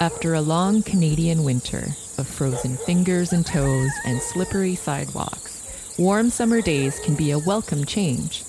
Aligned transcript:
After 0.00 0.34
a 0.34 0.40
long 0.40 0.84
Canadian 0.84 1.42
winter 1.42 1.88
of 2.18 2.28
frozen 2.28 2.76
fingers 2.76 3.32
and 3.32 3.44
toes 3.44 3.90
and 4.06 4.22
slippery 4.22 4.76
sidewalks, 4.76 5.96
warm 5.98 6.30
summer 6.30 6.60
days 6.60 7.00
can 7.00 7.16
be 7.16 7.32
a 7.32 7.38
welcome 7.40 7.84
change. 7.84 8.44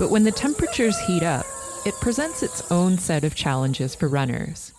But 0.00 0.10
when 0.10 0.24
the 0.24 0.32
temperatures 0.32 0.98
heat 0.98 1.22
up, 1.22 1.46
it 1.86 1.94
presents 2.00 2.42
its 2.42 2.72
own 2.72 2.98
set 2.98 3.22
of 3.22 3.36
challenges 3.36 3.94
for 3.94 4.08
runners. 4.08 4.72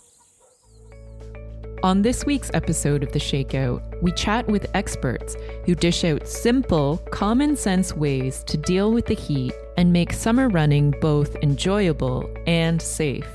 On 1.82 2.02
this 2.02 2.26
week's 2.26 2.50
episode 2.52 3.02
of 3.02 3.12
The 3.12 3.18
Shakeout, 3.18 4.02
we 4.02 4.12
chat 4.12 4.46
with 4.48 4.66
experts 4.74 5.34
who 5.64 5.74
dish 5.74 6.04
out 6.04 6.28
simple, 6.28 6.98
common 7.10 7.56
sense 7.56 7.96
ways 7.96 8.44
to 8.48 8.58
deal 8.58 8.92
with 8.92 9.06
the 9.06 9.14
heat 9.14 9.54
and 9.78 9.90
make 9.90 10.12
summer 10.12 10.50
running 10.50 10.90
both 11.00 11.36
enjoyable 11.36 12.30
and 12.46 12.82
safe. 12.82 13.26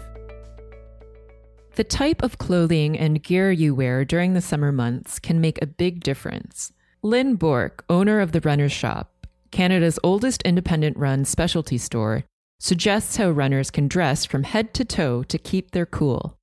The 1.78 1.84
type 1.84 2.23
of 2.23 2.39
clothing 2.39 2.98
and 2.98 3.21
gear 3.21 3.52
you 3.52 3.75
wear 3.75 4.04
during 4.04 4.33
the 4.33 4.42
summer 4.42 4.71
months 4.71 5.20
can 5.20 5.39
make 5.39 5.61
a 5.61 5.68
big 5.68 6.04
difference. 6.04 6.74
Lynn 7.04 7.36
Bork, 7.36 7.86
owner 7.88 8.19
of 8.19 8.32
the 8.32 8.42
Runner's 8.42 8.71
Shop, 8.71 9.28
Canada's 9.52 10.00
oldest 10.04 10.42
independent 10.42 10.97
run 10.97 11.24
specialty 11.24 11.78
store, 11.78 12.24
suggests 12.60 13.18
how 13.18 13.29
runners 13.29 13.69
can 13.69 13.88
dress 13.88 14.25
from 14.25 14.42
head 14.42 14.74
to 14.74 14.83
toe 14.83 15.21
to 15.21 15.38
keep 15.38 15.69
their 15.69 15.86
cool. 15.86 16.39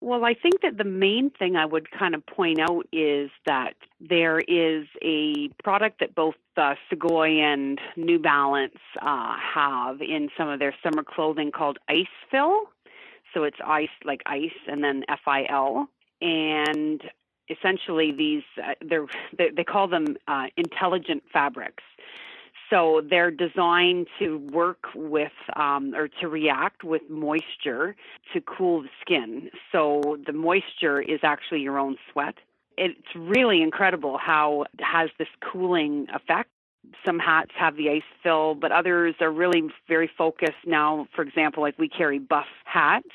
Well, 0.00 0.24
I 0.24 0.32
think 0.32 0.62
that 0.62 0.78
the 0.78 0.84
main 0.84 1.32
thing 1.38 1.56
I 1.56 1.66
would 1.66 1.90
kind 1.90 2.14
of 2.14 2.24
point 2.24 2.58
out 2.58 2.86
is 2.90 3.30
that 3.44 3.74
there 4.00 4.38
is 4.38 4.86
a 5.02 5.50
product 5.62 6.00
that 6.00 6.14
both 6.14 6.36
uh, 6.56 6.76
Sugoi 6.90 7.40
and 7.40 7.78
New 7.96 8.18
Balance 8.18 8.78
uh, 9.02 9.36
have 9.54 10.00
in 10.00 10.30
some 10.38 10.48
of 10.48 10.60
their 10.60 10.74
summer 10.82 11.02
clothing 11.02 11.50
called 11.50 11.78
Ice 11.90 12.06
Fil. 12.30 12.62
So 13.34 13.44
it's 13.44 13.58
ice 13.64 13.88
like 14.04 14.22
ice 14.26 14.50
and 14.66 14.82
then 14.82 15.04
F 15.08 15.20
I 15.26 15.46
L. 15.50 15.88
And 16.20 17.02
essentially, 17.48 18.12
these 18.12 18.42
uh, 18.62 18.74
they're, 18.80 19.06
they, 19.36 19.50
they 19.56 19.64
call 19.64 19.88
them 19.88 20.16
uh, 20.26 20.46
intelligent 20.56 21.22
fabrics. 21.32 21.84
So 22.70 23.00
they're 23.08 23.30
designed 23.30 24.08
to 24.18 24.38
work 24.52 24.84
with 24.94 25.32
um, 25.56 25.94
or 25.94 26.08
to 26.20 26.28
react 26.28 26.84
with 26.84 27.02
moisture 27.08 27.96
to 28.34 28.40
cool 28.42 28.82
the 28.82 28.90
skin. 29.00 29.50
So 29.72 30.18
the 30.26 30.34
moisture 30.34 31.00
is 31.00 31.20
actually 31.22 31.60
your 31.60 31.78
own 31.78 31.96
sweat. 32.12 32.34
It's 32.76 33.14
really 33.16 33.62
incredible 33.62 34.18
how 34.18 34.66
it 34.74 34.84
has 34.84 35.08
this 35.18 35.28
cooling 35.50 36.08
effect. 36.12 36.50
Some 37.04 37.18
hats 37.18 37.52
have 37.56 37.76
the 37.76 37.90
ice 37.90 38.02
fil, 38.22 38.54
but 38.54 38.72
others 38.72 39.14
are 39.20 39.30
really 39.30 39.62
very 39.86 40.10
focused 40.18 40.66
now. 40.66 41.06
For 41.14 41.22
example, 41.22 41.62
like 41.62 41.78
we 41.78 41.88
carry 41.88 42.18
buff 42.18 42.46
hats, 42.64 43.08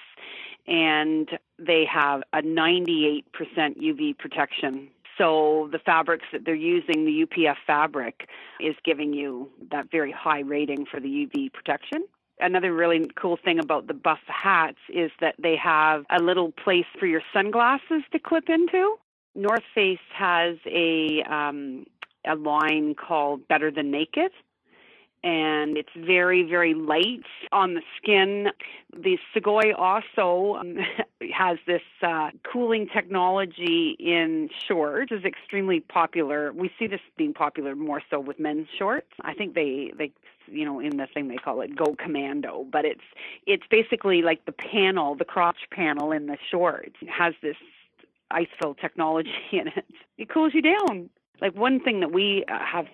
and 0.67 1.29
they 1.59 1.85
have 1.85 2.23
a 2.33 2.41
98% 2.41 3.23
UV 3.35 4.17
protection 4.17 4.89
so 5.17 5.69
the 5.71 5.79
fabrics 5.79 6.25
that 6.31 6.45
they're 6.45 6.55
using, 6.55 7.05
the 7.05 7.25
UPF 7.25 7.55
fabric, 7.65 8.27
is 8.59 8.75
giving 8.83 9.13
you 9.13 9.49
that 9.71 9.91
very 9.91 10.11
high 10.11 10.39
rating 10.39 10.85
for 10.85 10.99
the 10.99 11.07
UV 11.07 11.53
protection. 11.53 12.05
Another 12.39 12.73
really 12.73 13.09
cool 13.15 13.37
thing 13.37 13.59
about 13.59 13.87
the 13.87 13.93
buff 13.93 14.19
hats 14.27 14.79
is 14.89 15.11
that 15.21 15.35
they 15.37 15.55
have 15.55 16.03
a 16.09 16.21
little 16.21 16.51
place 16.51 16.85
for 16.99 17.05
your 17.05 17.21
sunglasses 17.31 18.03
to 18.11 18.19
clip 18.19 18.49
into. 18.49 18.95
North 19.35 19.63
Face 19.73 19.99
has 20.13 20.57
a 20.65 21.23
um, 21.23 21.85
a 22.25 22.35
line 22.35 22.95
called 22.95 23.47
Better 23.47 23.71
Than 23.71 23.91
Naked, 23.91 24.31
and 25.23 25.77
it's 25.77 25.89
very, 25.95 26.43
very 26.43 26.73
light 26.73 27.23
on 27.53 27.75
the 27.75 27.81
skin. 27.97 28.49
The 28.91 29.17
Sugoi 29.33 29.73
also 29.77 30.57
um, 30.59 30.77
has 31.33 31.57
this 31.65 31.81
uh, 32.01 32.31
cooling 32.51 32.87
technology 32.93 33.95
in 33.99 34.49
shorts. 34.67 35.11
is 35.11 35.23
extremely 35.23 35.79
popular. 35.79 36.51
We 36.51 36.69
see 36.77 36.87
this 36.87 36.99
being 37.17 37.33
popular 37.33 37.75
more 37.75 38.01
so 38.09 38.19
with 38.19 38.39
men's 38.39 38.67
shorts. 38.77 39.11
I 39.21 39.33
think 39.33 39.55
they 39.55 39.93
they 39.97 40.11
you 40.47 40.65
know 40.65 40.81
in 40.81 40.97
the 40.97 41.07
thing 41.07 41.29
they 41.29 41.37
call 41.37 41.61
it 41.61 41.73
go 41.75 41.95
commando, 41.97 42.65
but 42.69 42.83
it's 42.83 43.05
it's 43.47 43.63
basically 43.69 44.21
like 44.21 44.45
the 44.45 44.51
panel, 44.51 45.15
the 45.15 45.25
crotch 45.25 45.69
panel 45.71 46.11
in 46.11 46.25
the 46.25 46.37
shorts 46.51 46.95
it 47.01 47.09
has 47.09 47.33
this 47.41 47.55
ice 48.29 48.47
fil 48.59 48.73
technology 48.73 49.31
in 49.53 49.69
it. 49.69 49.85
It 50.17 50.29
cools 50.29 50.53
you 50.53 50.61
down 50.61 51.09
like 51.43 51.55
one 51.55 51.81
thing 51.81 51.99
that 51.99 52.11
we 52.11 52.45
uh, 52.47 52.57
have 52.65 52.85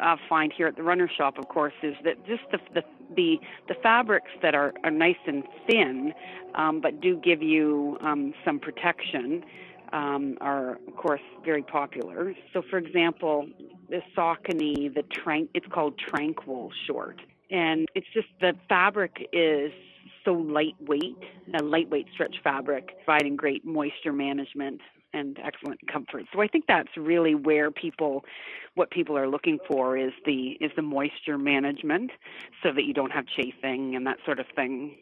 uh, 0.00 0.16
find 0.28 0.52
here 0.56 0.68
at 0.68 0.76
the 0.76 0.82
runner 0.82 1.10
shop, 1.14 1.38
of 1.38 1.48
course, 1.48 1.74
is 1.82 1.94
that 2.04 2.24
just 2.26 2.42
the 2.52 2.58
the 2.72 2.82
the, 3.14 3.38
the 3.68 3.74
fabrics 3.82 4.30
that 4.42 4.54
are, 4.54 4.72
are 4.82 4.90
nice 4.90 5.16
and 5.26 5.44
thin, 5.68 6.12
um, 6.56 6.80
but 6.80 7.00
do 7.00 7.16
give 7.16 7.40
you 7.40 7.96
um, 8.00 8.34
some 8.44 8.58
protection, 8.58 9.44
um, 9.92 10.36
are 10.40 10.72
of 10.88 10.96
course 10.96 11.20
very 11.44 11.62
popular. 11.62 12.34
So, 12.52 12.62
for 12.68 12.78
example, 12.78 13.48
the 13.88 14.02
Saucony, 14.16 14.92
the 14.92 15.04
trank, 15.12 15.50
it's 15.54 15.66
called 15.72 15.98
Tranquil 15.98 16.70
short, 16.86 17.20
and 17.50 17.86
it's 17.94 18.08
just 18.12 18.28
the 18.40 18.54
fabric 18.68 19.28
is 19.32 19.72
so 20.24 20.32
lightweight, 20.32 21.22
a 21.58 21.62
lightweight 21.62 22.06
stretch 22.12 22.36
fabric, 22.42 22.88
providing 23.04 23.36
great 23.36 23.64
moisture 23.64 24.12
management 24.12 24.80
and 25.16 25.38
excellent 25.42 25.80
comfort. 25.92 26.24
So 26.32 26.40
I 26.40 26.48
think 26.48 26.64
that's 26.68 26.96
really 26.96 27.34
where 27.34 27.70
people 27.70 28.24
what 28.74 28.90
people 28.90 29.16
are 29.16 29.28
looking 29.28 29.58
for 29.66 29.96
is 29.96 30.12
the 30.24 30.56
is 30.60 30.70
the 30.76 30.82
moisture 30.82 31.38
management 31.38 32.10
so 32.62 32.72
that 32.72 32.84
you 32.84 32.94
don't 32.94 33.12
have 33.12 33.26
chafing 33.26 33.96
and 33.96 34.06
that 34.06 34.18
sort 34.24 34.38
of 34.38 34.46
thing. 34.54 34.96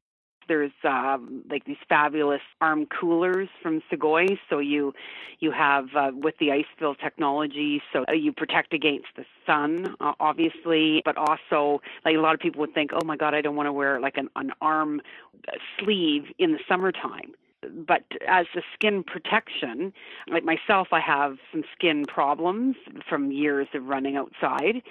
There's 0.47 0.73
um, 0.85 1.43
like 1.49 1.65
these 1.65 1.79
fabulous 1.89 2.43
arm 2.61 2.87
coolers 2.87 3.49
from 3.63 3.81
Sugoi, 3.91 4.39
so 4.51 4.59
you 4.59 4.93
you 5.41 5.51
have 5.51 5.87
uh, 5.97 6.11
with 6.13 6.35
the 6.39 6.53
ice 6.53 6.67
fil 6.79 6.95
technology, 6.95 7.81
so 7.93 8.05
you 8.13 8.31
protect 8.31 8.75
against 8.75 9.09
the 9.17 9.25
sun, 9.47 9.97
uh, 10.01 10.13
obviously, 10.21 11.01
but 11.05 11.17
also 11.17 11.81
like 12.05 12.15
a 12.15 12.21
lot 12.21 12.35
of 12.35 12.41
people 12.41 12.61
would 12.61 12.75
think, 12.75 12.91
oh 12.93 13.05
my 13.07 13.17
God, 13.17 13.35
I 13.35 13.41
don't 13.41 13.57
want 13.57 13.69
to 13.69 13.73
wear 13.73 14.01
like 14.01 14.19
an, 14.19 14.29
an 14.37 14.53
arm 14.61 15.01
sleeve 15.79 16.25
in 16.39 16.53
the 16.53 16.59
summertime 16.69 17.33
but 17.87 18.05
as 18.27 18.47
a 18.57 18.61
skin 18.75 19.03
protection, 19.03 19.93
like 20.29 20.45
myself, 20.45 20.89
I 20.93 21.01
have 21.01 21.37
some 21.53 21.65
skin 21.77 22.05
problems 22.07 22.77
from 23.09 23.31
years 23.31 23.69
of 23.75 23.87
running 23.87 24.17
outside. 24.17 24.83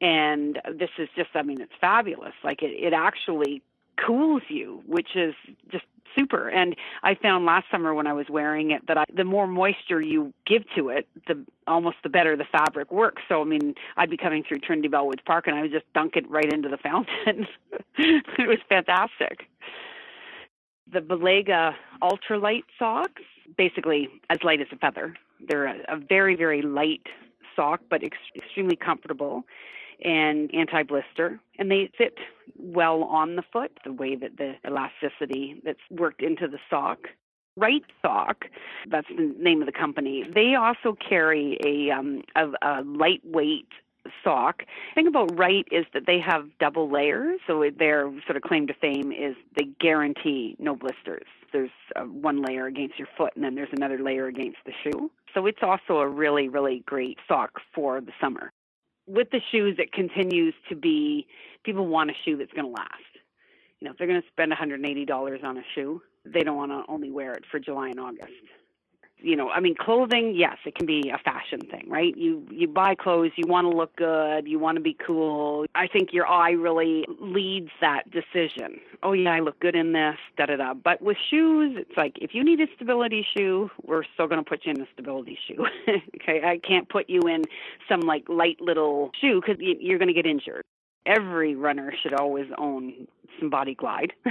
And 0.00 0.60
this 0.66 0.90
is 0.98 1.08
just, 1.14 1.30
I 1.34 1.42
mean, 1.42 1.60
it's 1.60 1.72
fabulous. 1.80 2.34
Like 2.42 2.62
it, 2.62 2.70
it 2.70 2.92
actually 2.92 3.62
cools 4.04 4.42
you, 4.48 4.82
which 4.86 5.14
is 5.14 5.34
just 5.70 5.84
super. 6.16 6.48
And 6.48 6.74
I 7.02 7.14
found 7.14 7.44
last 7.44 7.66
summer 7.70 7.94
when 7.94 8.06
I 8.06 8.12
was 8.12 8.26
wearing 8.28 8.70
it 8.70 8.86
that 8.88 8.98
I, 8.98 9.04
the 9.14 9.24
more 9.24 9.46
moisture 9.46 10.00
you 10.00 10.32
give 10.46 10.62
to 10.76 10.88
it, 10.88 11.06
the 11.26 11.44
almost 11.66 11.98
the 12.02 12.08
better 12.08 12.36
the 12.36 12.46
fabric 12.50 12.90
works. 12.90 13.22
So 13.28 13.42
I 13.42 13.44
mean, 13.44 13.74
I'd 13.96 14.10
be 14.10 14.16
coming 14.16 14.42
through 14.46 14.60
Trinity 14.60 14.88
Bellwoods 14.88 15.24
Park 15.24 15.46
and 15.46 15.56
I 15.56 15.62
would 15.62 15.72
just 15.72 15.90
dunk 15.94 16.16
it 16.16 16.28
right 16.30 16.50
into 16.52 16.68
the 16.68 16.78
fountain. 16.78 17.46
it 17.98 18.48
was 18.48 18.58
fantastic 18.68 19.46
the 20.92 21.00
Balega 21.00 21.74
ultralight 22.02 22.64
socks, 22.78 23.22
basically 23.56 24.08
as 24.28 24.38
light 24.42 24.60
as 24.60 24.66
a 24.72 24.76
feather. 24.76 25.14
They're 25.48 25.66
a, 25.66 25.76
a 25.88 25.96
very, 25.96 26.36
very 26.36 26.62
light 26.62 27.06
sock, 27.56 27.80
but 27.88 28.02
ex- 28.02 28.16
extremely 28.36 28.76
comfortable 28.76 29.44
and 30.04 30.52
anti 30.54 30.82
blister. 30.82 31.40
And 31.58 31.70
they 31.70 31.90
fit 31.96 32.18
well 32.56 33.04
on 33.04 33.36
the 33.36 33.42
foot, 33.52 33.72
the 33.84 33.92
way 33.92 34.16
that 34.16 34.36
the 34.36 34.54
elasticity 34.66 35.60
that's 35.64 35.80
worked 35.90 36.22
into 36.22 36.48
the 36.48 36.58
sock. 36.68 36.98
Wright 37.56 37.82
Sock, 38.00 38.44
that's 38.88 39.08
the 39.08 39.34
name 39.38 39.60
of 39.60 39.66
the 39.66 39.72
company. 39.72 40.24
They 40.32 40.54
also 40.54 40.96
carry 40.96 41.58
a, 41.66 41.90
um, 41.90 42.22
a, 42.36 42.46
a 42.62 42.82
lightweight 42.84 43.68
sock. 44.22 44.58
The 44.58 44.94
thing 44.94 45.06
about 45.06 45.36
Wright 45.36 45.66
is 45.70 45.86
that 45.94 46.06
they 46.06 46.18
have 46.20 46.48
double 46.58 46.90
layers, 46.90 47.40
so 47.46 47.64
their 47.78 48.10
sort 48.26 48.36
of 48.36 48.42
claim 48.42 48.66
to 48.66 48.74
fame 48.74 49.12
is 49.12 49.36
they 49.56 49.68
guarantee 49.80 50.56
no 50.58 50.76
blisters. 50.76 51.26
There's 51.52 51.70
uh, 51.96 52.02
one 52.02 52.42
layer 52.42 52.66
against 52.66 52.98
your 52.98 53.08
foot, 53.16 53.32
and 53.34 53.44
then 53.44 53.54
there's 53.54 53.72
another 53.72 53.98
layer 53.98 54.26
against 54.26 54.58
the 54.64 54.72
shoe. 54.82 55.10
So 55.34 55.46
it's 55.46 55.62
also 55.62 55.98
a 55.98 56.08
really, 56.08 56.48
really 56.48 56.82
great 56.86 57.18
sock 57.26 57.60
for 57.74 58.00
the 58.00 58.12
summer. 58.20 58.52
With 59.06 59.30
the 59.30 59.40
shoes, 59.50 59.76
it 59.78 59.92
continues 59.92 60.54
to 60.68 60.76
be 60.76 61.26
people 61.64 61.86
want 61.86 62.10
a 62.10 62.14
shoe 62.24 62.36
that's 62.36 62.52
going 62.52 62.66
to 62.66 62.72
last. 62.72 62.94
You 63.80 63.86
know, 63.86 63.92
if 63.92 63.98
they're 63.98 64.06
going 64.06 64.20
to 64.20 64.28
spend 64.28 64.52
$180 64.52 65.44
on 65.44 65.56
a 65.56 65.62
shoe, 65.74 66.02
they 66.24 66.40
don't 66.40 66.56
want 66.56 66.70
to 66.70 66.82
only 66.88 67.10
wear 67.10 67.32
it 67.32 67.44
for 67.50 67.58
July 67.58 67.88
and 67.88 67.98
August 67.98 68.32
you 69.22 69.36
know, 69.36 69.50
I 69.50 69.60
mean, 69.60 69.74
clothing, 69.74 70.34
yes, 70.36 70.56
it 70.64 70.74
can 70.74 70.86
be 70.86 71.10
a 71.12 71.18
fashion 71.18 71.60
thing, 71.60 71.86
right? 71.88 72.16
You 72.16 72.46
you 72.50 72.68
buy 72.68 72.94
clothes, 72.94 73.32
you 73.36 73.46
want 73.46 73.70
to 73.70 73.76
look 73.76 73.94
good, 73.96 74.46
you 74.46 74.58
want 74.58 74.76
to 74.76 74.82
be 74.82 74.96
cool. 75.06 75.66
I 75.74 75.86
think 75.86 76.12
your 76.12 76.26
eye 76.26 76.52
really 76.52 77.04
leads 77.20 77.70
that 77.80 78.10
decision. 78.10 78.80
Oh 79.02 79.12
yeah, 79.12 79.34
I 79.34 79.40
look 79.40 79.58
good 79.60 79.74
in 79.74 79.92
this, 79.92 80.16
da 80.36 80.46
da 80.46 80.56
da. 80.56 80.74
But 80.74 81.02
with 81.02 81.16
shoes, 81.30 81.76
it's 81.78 81.96
like 81.96 82.16
if 82.20 82.34
you 82.34 82.44
need 82.44 82.60
a 82.60 82.66
stability 82.76 83.26
shoe, 83.36 83.70
we're 83.84 84.04
still 84.14 84.26
going 84.26 84.42
to 84.42 84.48
put 84.48 84.64
you 84.64 84.72
in 84.72 84.80
a 84.80 84.86
stability 84.92 85.38
shoe. 85.46 85.66
okay, 86.16 86.42
I 86.44 86.58
can't 86.58 86.88
put 86.88 87.08
you 87.08 87.20
in 87.22 87.44
some 87.88 88.00
like 88.00 88.28
light 88.28 88.60
little 88.60 89.10
shoe 89.20 89.40
because 89.40 89.56
you're 89.60 89.98
going 89.98 90.08
to 90.08 90.14
get 90.14 90.26
injured. 90.26 90.62
Every 91.06 91.54
runner 91.54 91.92
should 92.02 92.14
always 92.14 92.46
own 92.58 93.06
some 93.38 93.50
Bodyglide. 93.50 94.10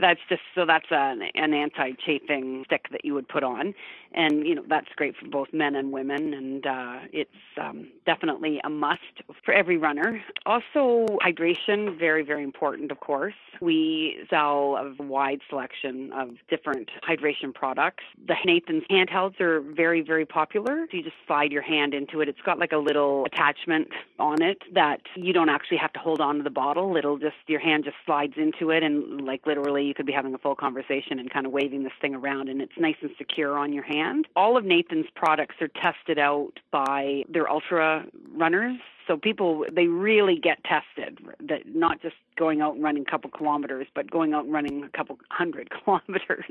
That's 0.00 0.20
just 0.28 0.42
so 0.54 0.64
that's 0.64 0.86
an, 0.90 1.22
an 1.34 1.52
anti-chafing 1.52 2.62
stick 2.66 2.86
that 2.92 3.04
you 3.04 3.14
would 3.14 3.28
put 3.28 3.42
on, 3.42 3.74
and 4.12 4.46
you 4.46 4.54
know 4.54 4.62
that's 4.68 4.88
great 4.96 5.16
for 5.16 5.28
both 5.28 5.48
men 5.52 5.74
and 5.74 5.92
women, 5.92 6.34
and 6.34 6.66
uh, 6.66 6.98
it's 7.12 7.30
um, 7.60 7.88
definitely 8.06 8.60
a 8.64 8.70
must 8.70 9.00
for 9.44 9.52
every 9.52 9.76
runner. 9.76 10.22
Also, 10.46 11.06
hydration 11.24 11.98
very 11.98 12.24
very 12.24 12.42
important, 12.42 12.90
of 12.90 13.00
course. 13.00 13.34
We 13.60 14.18
sell 14.30 14.76
a 14.76 15.02
wide 15.02 15.40
selection 15.48 16.12
of 16.12 16.30
different 16.48 16.90
hydration 17.08 17.54
products. 17.54 18.04
The 18.26 18.34
Nathan's 18.44 18.84
handhelds 18.90 19.40
are 19.40 19.60
very 19.60 20.00
very 20.00 20.24
popular. 20.26 20.86
You 20.90 21.02
just 21.02 21.16
slide 21.26 21.52
your 21.52 21.62
hand 21.62 21.94
into 21.94 22.20
it. 22.20 22.28
It's 22.28 22.40
got 22.40 22.58
like 22.58 22.72
a 22.72 22.78
little 22.78 23.26
attachment 23.26 23.88
on 24.18 24.42
it 24.42 24.62
that 24.74 25.00
you 25.16 25.32
don't 25.32 25.48
actually 25.48 25.78
have 25.78 25.92
to 25.92 25.98
hold 25.98 26.20
on 26.20 26.38
to 26.38 26.42
the 26.42 26.50
bottle. 26.50 26.96
It'll 26.96 27.18
just 27.18 27.36
your 27.46 27.60
hand 27.60 27.84
just 27.84 27.96
slides 28.06 28.34
into 28.36 28.70
it, 28.70 28.82
and 28.82 29.26
like 29.26 29.46
literally, 29.46 29.84
you 29.84 29.94
could 29.94 30.06
be 30.06 30.12
having 30.12 30.34
a 30.34 30.38
full 30.38 30.54
conversation 30.54 31.18
and 31.18 31.30
kind 31.30 31.46
of 31.46 31.52
waving 31.52 31.82
this 31.84 31.92
thing 32.00 32.14
around, 32.14 32.48
and 32.48 32.62
it's 32.62 32.72
nice 32.78 32.96
and 33.02 33.10
secure 33.18 33.58
on 33.58 33.72
your 33.72 33.84
hand. 33.84 33.97
All 34.36 34.56
of 34.56 34.64
Nathan's 34.64 35.06
products 35.14 35.56
are 35.60 35.68
tested 35.68 36.18
out 36.18 36.52
by 36.70 37.24
their 37.28 37.50
ultra 37.50 38.04
runners. 38.34 38.76
So 39.06 39.16
people 39.16 39.64
they 39.72 39.86
really 39.86 40.36
get 40.36 40.58
tested. 40.64 41.18
That 41.40 41.74
not 41.74 42.02
just 42.02 42.16
going 42.36 42.60
out 42.60 42.74
and 42.74 42.84
running 42.84 43.04
a 43.06 43.10
couple 43.10 43.30
kilometers 43.30 43.86
but 43.94 44.10
going 44.10 44.34
out 44.34 44.44
and 44.44 44.52
running 44.52 44.84
a 44.84 44.96
couple 44.96 45.18
hundred 45.30 45.70
kilometers. 45.84 46.44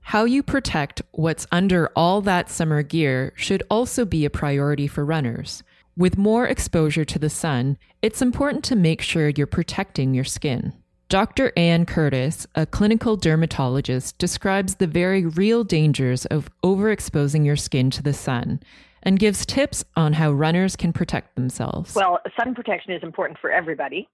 How 0.00 0.24
you 0.24 0.42
protect 0.42 1.00
what's 1.12 1.46
under 1.50 1.90
all 1.96 2.20
that 2.22 2.50
summer 2.50 2.82
gear 2.82 3.32
should 3.36 3.62
also 3.70 4.04
be 4.04 4.26
a 4.26 4.30
priority 4.30 4.86
for 4.86 5.04
runners. 5.04 5.62
With 5.96 6.18
more 6.18 6.46
exposure 6.46 7.04
to 7.06 7.18
the 7.18 7.30
sun 7.30 7.78
it's 8.02 8.20
important 8.20 8.64
to 8.64 8.76
make 8.76 9.00
sure 9.00 9.30
you're 9.30 9.46
protecting 9.46 10.12
your 10.12 10.24
skin 10.24 10.74
Dr. 11.08 11.52
Anne 11.56 11.84
Curtis, 11.84 12.46
a 12.54 12.64
clinical 12.64 13.16
dermatologist, 13.16 14.18
describes 14.18 14.76
the 14.76 14.86
very 14.86 15.26
real 15.26 15.62
dangers 15.62 16.24
of 16.26 16.48
overexposing 16.62 17.44
your 17.44 17.56
skin 17.56 17.90
to 17.90 18.02
the 18.02 18.14
sun 18.14 18.60
and 19.02 19.18
gives 19.18 19.44
tips 19.44 19.84
on 19.96 20.14
how 20.14 20.32
runners 20.32 20.76
can 20.76 20.92
protect 20.92 21.36
themselves. 21.36 21.94
Well, 21.94 22.20
sun 22.38 22.54
protection 22.54 22.92
is 22.92 23.02
important 23.02 23.38
for 23.38 23.50
everybody, 23.50 24.08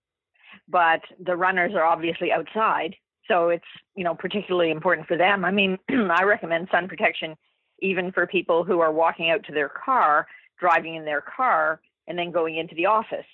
but 0.68 1.00
the 1.24 1.36
runners 1.36 1.72
are 1.74 1.84
obviously 1.84 2.32
outside, 2.32 2.96
so 3.28 3.50
it's, 3.50 3.64
you 3.94 4.02
know, 4.02 4.16
particularly 4.16 4.72
important 4.72 5.06
for 5.06 5.16
them. 5.16 5.44
I 5.44 5.52
mean, 5.52 5.78
I 5.88 6.24
recommend 6.24 6.68
sun 6.72 6.88
protection 6.88 7.36
even 7.80 8.10
for 8.12 8.26
people 8.26 8.64
who 8.64 8.80
are 8.80 8.92
walking 8.92 9.30
out 9.30 9.44
to 9.44 9.52
their 9.52 9.70
car, 9.70 10.26
driving 10.58 10.96
in 10.96 11.04
their 11.04 11.22
car, 11.22 11.80
and 12.08 12.18
then 12.18 12.32
going 12.32 12.56
into 12.56 12.74
the 12.74 12.86
office 12.86 13.24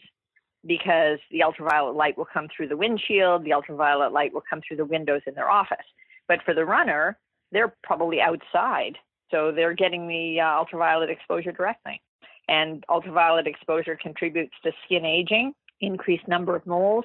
because 0.67 1.19
the 1.31 1.43
ultraviolet 1.43 1.95
light 1.95 2.17
will 2.17 2.29
come 2.33 2.49
through 2.55 2.69
the 2.69 2.77
windshield, 2.77 3.45
the 3.45 3.53
ultraviolet 3.53 4.13
light 4.13 4.33
will 4.33 4.43
come 4.49 4.61
through 4.67 4.77
the 4.77 4.85
windows 4.85 5.23
in 5.27 5.35
their 5.35 5.51
office. 5.51 5.87
But 6.29 6.41
for 6.45 6.55
the 6.55 6.65
runner, 6.65 7.19
they're 7.53 7.75
probably 7.83 8.21
outside, 8.21 8.97
so 9.31 9.53
they're 9.53 9.75
getting 9.75 10.09
the 10.09 10.41
uh, 10.41 10.59
ultraviolet 10.59 11.11
exposure 11.11 11.53
directly. 11.53 12.01
And 12.49 12.85
ultraviolet 12.89 13.47
exposure 13.47 13.99
contributes 14.01 14.55
to 14.65 14.73
skin 14.85 15.05
aging, 15.05 15.53
increased 15.81 16.27
number 16.29 16.55
of 16.57 16.67
moles, 16.67 17.05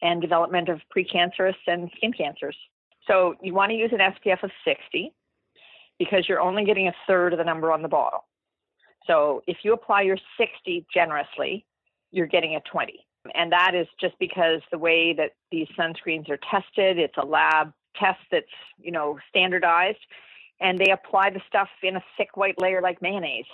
and 0.00 0.20
development 0.20 0.68
of 0.68 0.80
precancerous 0.94 1.54
and 1.66 1.90
skin 1.96 2.12
cancers. 2.12 2.56
So 3.06 3.34
you 3.42 3.54
want 3.54 3.70
to 3.70 3.76
use 3.76 3.90
an 3.92 3.98
SPF 3.98 4.42
of 4.42 4.50
60 4.64 5.12
because 5.98 6.28
you're 6.28 6.40
only 6.40 6.64
getting 6.64 6.88
a 6.88 6.94
third 7.06 7.32
of 7.32 7.38
the 7.38 7.44
number 7.44 7.72
on 7.72 7.82
the 7.82 7.88
bottle. 7.88 8.24
So 9.06 9.42
if 9.46 9.58
you 9.62 9.72
apply 9.72 10.02
your 10.02 10.18
60 10.38 10.86
generously, 10.92 11.64
you're 12.12 12.26
getting 12.26 12.54
a 12.54 12.60
20. 12.70 13.04
And 13.34 13.52
that 13.52 13.74
is 13.74 13.86
just 14.00 14.18
because 14.18 14.60
the 14.70 14.78
way 14.78 15.14
that 15.14 15.32
these 15.50 15.68
sunscreens 15.78 16.28
are 16.28 16.38
tested, 16.50 16.98
it's 16.98 17.16
a 17.16 17.26
lab 17.26 17.72
test 17.96 18.20
that's, 18.30 18.46
you 18.78 18.92
know, 18.92 19.18
standardized 19.28 19.98
and 20.60 20.78
they 20.78 20.90
apply 20.90 21.30
the 21.30 21.40
stuff 21.46 21.68
in 21.82 21.96
a 21.96 22.04
thick 22.16 22.36
white 22.36 22.60
layer 22.60 22.80
like 22.80 23.02
mayonnaise. 23.02 23.46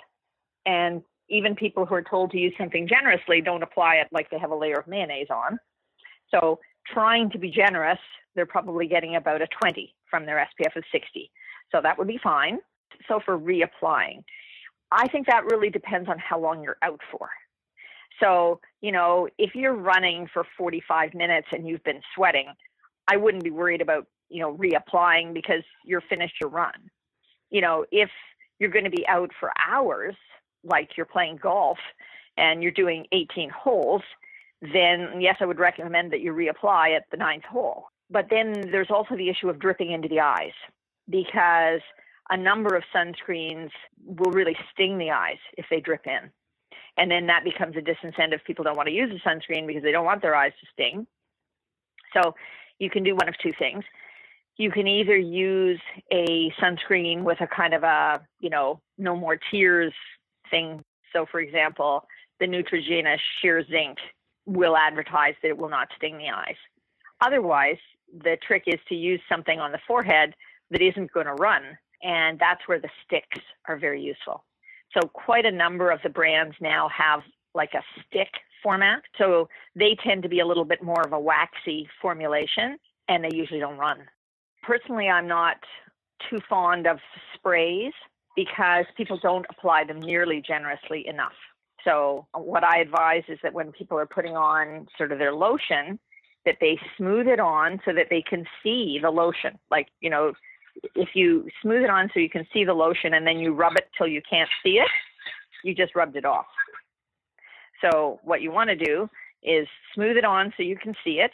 And 0.66 1.02
even 1.30 1.54
people 1.54 1.86
who 1.86 1.94
are 1.94 2.02
told 2.02 2.30
to 2.32 2.38
use 2.38 2.52
something 2.58 2.86
generously 2.86 3.40
don't 3.40 3.62
apply 3.62 3.96
it 3.96 4.08
like 4.12 4.30
they 4.30 4.38
have 4.38 4.50
a 4.50 4.56
layer 4.56 4.78
of 4.78 4.86
mayonnaise 4.86 5.28
on. 5.30 5.58
So 6.30 6.60
trying 6.86 7.30
to 7.30 7.38
be 7.38 7.50
generous, 7.50 7.98
they're 8.34 8.46
probably 8.46 8.86
getting 8.86 9.16
about 9.16 9.42
a 9.42 9.48
20 9.60 9.94
from 10.10 10.26
their 10.26 10.36
SPF 10.36 10.76
of 10.76 10.84
60. 10.92 11.30
So 11.72 11.80
that 11.82 11.98
would 11.98 12.08
be 12.08 12.20
fine. 12.22 12.58
So 13.08 13.20
for 13.24 13.38
reapplying, 13.38 14.22
I 14.90 15.06
think 15.08 15.26
that 15.26 15.44
really 15.44 15.70
depends 15.70 16.08
on 16.08 16.18
how 16.18 16.38
long 16.38 16.62
you're 16.62 16.78
out 16.82 17.00
for. 17.10 17.28
So, 18.20 18.60
you 18.80 18.92
know, 18.92 19.28
if 19.38 19.54
you're 19.54 19.74
running 19.74 20.28
for 20.32 20.44
45 20.56 21.14
minutes 21.14 21.48
and 21.52 21.66
you've 21.66 21.84
been 21.84 22.00
sweating, 22.14 22.48
I 23.10 23.16
wouldn't 23.16 23.44
be 23.44 23.50
worried 23.50 23.80
about, 23.80 24.06
you 24.28 24.40
know, 24.40 24.56
reapplying 24.56 25.34
because 25.34 25.62
you're 25.84 26.02
finished 26.02 26.34
your 26.40 26.50
run. 26.50 26.90
You 27.50 27.60
know, 27.60 27.84
if 27.90 28.10
you're 28.58 28.70
going 28.70 28.84
to 28.84 28.90
be 28.90 29.06
out 29.08 29.30
for 29.38 29.52
hours, 29.58 30.14
like 30.64 30.90
you're 30.96 31.06
playing 31.06 31.38
golf 31.42 31.78
and 32.36 32.62
you're 32.62 32.72
doing 32.72 33.06
18 33.12 33.50
holes, 33.50 34.02
then 34.60 35.20
yes, 35.20 35.36
I 35.40 35.46
would 35.46 35.58
recommend 35.58 36.12
that 36.12 36.20
you 36.20 36.32
reapply 36.32 36.96
at 36.96 37.04
the 37.10 37.16
ninth 37.16 37.44
hole. 37.44 37.86
But 38.10 38.26
then 38.30 38.52
there's 38.72 38.90
also 38.90 39.16
the 39.16 39.28
issue 39.28 39.48
of 39.48 39.58
dripping 39.58 39.92
into 39.92 40.08
the 40.08 40.20
eyes 40.20 40.52
because 41.08 41.80
a 42.30 42.36
number 42.36 42.74
of 42.74 42.82
sunscreens 42.94 43.70
will 44.04 44.32
really 44.32 44.56
sting 44.72 44.98
the 44.98 45.10
eyes 45.10 45.38
if 45.56 45.66
they 45.70 45.80
drip 45.80 46.06
in. 46.06 46.30
And 46.98 47.10
then 47.10 47.26
that 47.28 47.44
becomes 47.44 47.76
a 47.76 47.80
disincentive. 47.80 48.44
People 48.44 48.64
don't 48.64 48.76
want 48.76 48.88
to 48.88 48.94
use 48.94 49.10
the 49.10 49.30
sunscreen 49.30 49.66
because 49.66 49.82
they 49.82 49.92
don't 49.92 50.04
want 50.04 50.20
their 50.20 50.34
eyes 50.34 50.52
to 50.60 50.66
sting. 50.72 51.06
So 52.12 52.34
you 52.78 52.90
can 52.90 53.04
do 53.04 53.14
one 53.14 53.28
of 53.28 53.38
two 53.38 53.52
things. 53.58 53.84
You 54.56 54.72
can 54.72 54.88
either 54.88 55.16
use 55.16 55.80
a 56.12 56.52
sunscreen 56.60 57.22
with 57.22 57.40
a 57.40 57.46
kind 57.46 57.72
of 57.72 57.84
a, 57.84 58.20
you 58.40 58.50
know, 58.50 58.80
no 58.98 59.14
more 59.14 59.38
tears 59.50 59.92
thing. 60.50 60.82
So, 61.12 61.24
for 61.30 61.38
example, 61.38 62.04
the 62.40 62.46
Neutrogena 62.46 63.16
Sheer 63.40 63.64
Zinc 63.70 63.98
will 64.46 64.76
advertise 64.76 65.34
that 65.42 65.48
it 65.48 65.58
will 65.58 65.68
not 65.68 65.88
sting 65.96 66.18
the 66.18 66.30
eyes. 66.30 66.56
Otherwise, 67.20 67.78
the 68.24 68.36
trick 68.44 68.64
is 68.66 68.80
to 68.88 68.96
use 68.96 69.20
something 69.28 69.60
on 69.60 69.70
the 69.70 69.78
forehead 69.86 70.34
that 70.70 70.82
isn't 70.82 71.12
going 71.12 71.26
to 71.26 71.34
run. 71.34 71.62
And 72.02 72.38
that's 72.38 72.60
where 72.66 72.80
the 72.80 72.90
sticks 73.04 73.44
are 73.68 73.76
very 73.76 74.02
useful. 74.02 74.44
So 74.94 75.06
quite 75.08 75.44
a 75.44 75.50
number 75.50 75.90
of 75.90 76.00
the 76.02 76.08
brands 76.08 76.56
now 76.60 76.88
have 76.88 77.20
like 77.54 77.74
a 77.74 77.82
stick 78.06 78.28
format. 78.62 79.02
So 79.16 79.48
they 79.74 79.96
tend 80.02 80.22
to 80.22 80.28
be 80.28 80.40
a 80.40 80.46
little 80.46 80.64
bit 80.64 80.82
more 80.82 81.02
of 81.02 81.12
a 81.12 81.20
waxy 81.20 81.88
formulation 82.00 82.78
and 83.08 83.24
they 83.24 83.34
usually 83.34 83.60
don't 83.60 83.78
run. 83.78 84.00
Personally, 84.62 85.08
I'm 85.08 85.28
not 85.28 85.56
too 86.28 86.38
fond 86.48 86.86
of 86.86 86.98
sprays 87.34 87.92
because 88.36 88.84
people 88.96 89.18
don't 89.22 89.46
apply 89.50 89.84
them 89.84 90.00
nearly 90.00 90.42
generously 90.46 91.06
enough. 91.06 91.32
So 91.84 92.26
what 92.34 92.64
I 92.64 92.80
advise 92.80 93.22
is 93.28 93.38
that 93.42 93.54
when 93.54 93.72
people 93.72 93.98
are 93.98 94.06
putting 94.06 94.36
on 94.36 94.86
sort 94.96 95.12
of 95.12 95.18
their 95.18 95.32
lotion, 95.32 95.98
that 96.44 96.56
they 96.60 96.78
smooth 96.96 97.26
it 97.26 97.40
on 97.40 97.80
so 97.84 97.92
that 97.92 98.06
they 98.10 98.22
can 98.22 98.44
see 98.62 98.98
the 99.00 99.10
lotion. 99.10 99.58
Like, 99.70 99.88
you 100.00 100.10
know, 100.10 100.32
if 100.94 101.10
you 101.14 101.48
smooth 101.62 101.82
it 101.82 101.90
on 101.90 102.10
so 102.12 102.20
you 102.20 102.30
can 102.30 102.46
see 102.52 102.64
the 102.64 102.74
lotion 102.74 103.14
and 103.14 103.26
then 103.26 103.38
you 103.38 103.52
rub 103.52 103.76
it 103.76 103.88
till 103.96 104.06
you 104.06 104.22
can't 104.28 104.50
see 104.62 104.78
it, 104.78 104.88
you 105.64 105.74
just 105.74 105.94
rubbed 105.94 106.16
it 106.16 106.24
off. 106.24 106.46
So 107.82 108.20
what 108.22 108.42
you 108.42 108.50
want 108.50 108.70
to 108.70 108.76
do 108.76 109.08
is 109.42 109.66
smooth 109.94 110.16
it 110.16 110.24
on 110.24 110.52
so 110.56 110.62
you 110.62 110.76
can 110.76 110.94
see 111.04 111.20
it, 111.20 111.30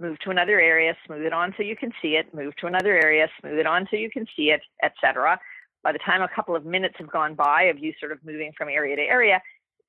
move 0.00 0.18
to 0.20 0.30
another 0.30 0.60
area, 0.60 0.96
smooth 1.06 1.22
it 1.22 1.32
on 1.32 1.54
so 1.56 1.62
you 1.62 1.76
can 1.76 1.92
see 2.02 2.16
it, 2.16 2.34
move 2.34 2.54
to 2.56 2.66
another 2.66 2.92
area, 2.92 3.28
smooth 3.40 3.58
it 3.58 3.66
on 3.66 3.86
so 3.90 3.96
you 3.96 4.10
can 4.10 4.26
see 4.36 4.50
it, 4.50 4.60
etc. 4.82 5.38
By 5.82 5.92
the 5.92 5.98
time 5.98 6.22
a 6.22 6.28
couple 6.34 6.56
of 6.56 6.64
minutes 6.64 6.96
have 6.98 7.10
gone 7.10 7.34
by 7.34 7.64
of 7.64 7.78
you 7.78 7.92
sort 8.00 8.12
of 8.12 8.18
moving 8.24 8.52
from 8.56 8.68
area 8.68 8.96
to 8.96 9.02
area, 9.02 9.40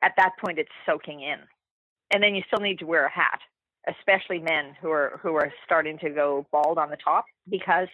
at 0.03 0.13
that 0.17 0.31
point 0.43 0.59
it's 0.59 0.69
soaking 0.85 1.21
in. 1.21 1.39
And 2.11 2.21
then 2.21 2.35
you 2.35 2.43
still 2.47 2.63
need 2.63 2.79
to 2.79 2.85
wear 2.85 3.05
a 3.05 3.11
hat, 3.11 3.39
especially 3.87 4.39
men 4.39 4.75
who 4.79 4.89
are 4.91 5.19
who 5.23 5.35
are 5.35 5.51
starting 5.65 5.97
to 5.99 6.09
go 6.09 6.45
bald 6.51 6.77
on 6.77 6.89
the 6.89 6.97
top 6.97 7.25
because 7.49 7.87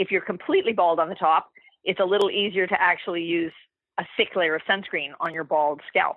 if 0.00 0.10
you're 0.10 0.22
completely 0.22 0.72
bald 0.72 0.98
on 0.98 1.10
the 1.10 1.14
top, 1.14 1.50
it's 1.84 2.00
a 2.00 2.04
little 2.04 2.30
easier 2.30 2.66
to 2.66 2.80
actually 2.80 3.22
use 3.22 3.52
a 3.98 4.04
thick 4.16 4.34
layer 4.34 4.54
of 4.54 4.62
sunscreen 4.62 5.10
on 5.20 5.34
your 5.34 5.44
bald 5.44 5.82
scalp. 5.88 6.16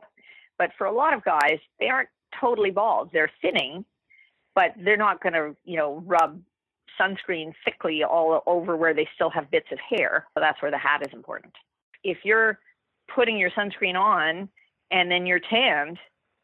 But 0.58 0.72
for 0.78 0.88
a 0.88 0.92
lot 0.92 1.14
of 1.14 1.22
guys, 1.26 1.60
they 1.82 1.90
aren't 1.90 2.08
totally 2.40 2.72
bald. 2.72 3.10
They're 3.12 3.32
thinning, 3.42 3.84
but 4.56 4.72
they're 4.78 4.96
not 4.96 5.22
going 5.22 5.34
to, 5.34 5.56
you 5.66 5.76
know, 5.76 6.02
rub 6.06 6.42
sunscreen 6.98 7.54
thickly 7.66 8.06
all 8.06 8.42
over 8.46 8.78
where 8.78 8.94
they 8.94 9.08
still 9.16 9.30
have 9.32 9.52
bits 9.52 9.68
of 9.72 9.80
hair. 9.80 10.28
So 10.34 10.40
that's 10.40 10.62
where 10.62 10.72
the 10.72 10.78
hat 10.78 11.06
is 11.06 11.12
important. 11.12 11.54
If 12.06 12.20
you're 12.24 12.60
putting 13.14 13.38
your 13.38 13.52
sunscreen 13.52 13.96
on 13.96 14.48
and 14.92 15.12
then 15.12 15.26
you're 15.26 15.42
tanned, 15.42 15.98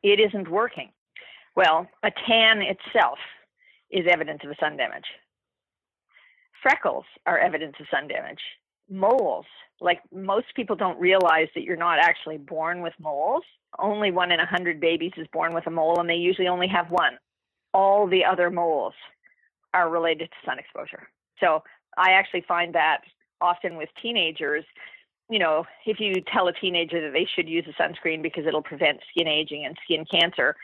it 0.04 0.20
isn't 0.20 0.50
working. 0.50 0.90
Well, 1.56 1.88
a 2.04 2.12
tan 2.28 2.62
itself 2.62 3.20
is 3.90 4.06
evidence 4.10 4.42
of 4.44 4.52
a 4.52 4.56
sun 4.60 4.76
damage. 4.76 5.06
Freckles 6.62 7.06
are 7.26 7.38
evidence 7.38 7.76
of 7.80 7.88
sun 7.92 8.08
damage. 8.08 8.42
Moles, 8.90 9.46
like 9.82 10.02
most 10.14 10.48
people 10.56 10.76
don't 10.76 11.00
realize 11.00 11.48
that 11.56 11.64
you're 11.64 11.78
not 11.78 12.00
actually 12.00 12.38
born 12.38 12.82
with 12.82 12.94
moles. 13.00 13.44
Only 13.78 14.12
one 14.12 14.32
in 14.32 14.40
a 14.40 14.46
hundred 14.46 14.80
babies 14.80 15.12
is 15.18 15.28
born 15.32 15.54
with 15.54 15.68
a 15.68 15.72
mole, 15.72 16.00
and 16.00 16.10
they 16.10 16.16
usually 16.16 16.48
only 16.48 16.68
have 16.68 16.90
one. 16.90 17.18
All 17.74 18.08
the 18.08 18.26
other 18.26 18.50
moles 18.50 18.94
are 19.74 19.90
related 19.90 20.30
to 20.32 20.36
sun 20.46 20.58
exposure. 20.58 21.08
So 21.40 21.64
I 21.98 22.12
actually 22.12 22.44
find 22.48 22.74
that 22.74 23.02
often 23.42 23.78
with 23.78 23.90
teenagers, 24.02 24.66
you 25.30 25.40
know, 25.40 25.66
if 25.86 26.00
you 26.00 26.16
tell 26.34 26.48
a 26.48 26.54
teenager 26.54 27.02
that 27.02 27.14
they 27.14 27.28
should 27.36 27.48
use 27.48 27.66
a 27.68 27.82
sunscreen 27.82 28.24
because 28.24 28.46
it'll 28.48 28.64
prevent 28.64 29.00
skin 29.12 29.28
aging 29.28 29.66
and 29.66 29.78
skin 29.84 30.04
cancer, 30.10 30.56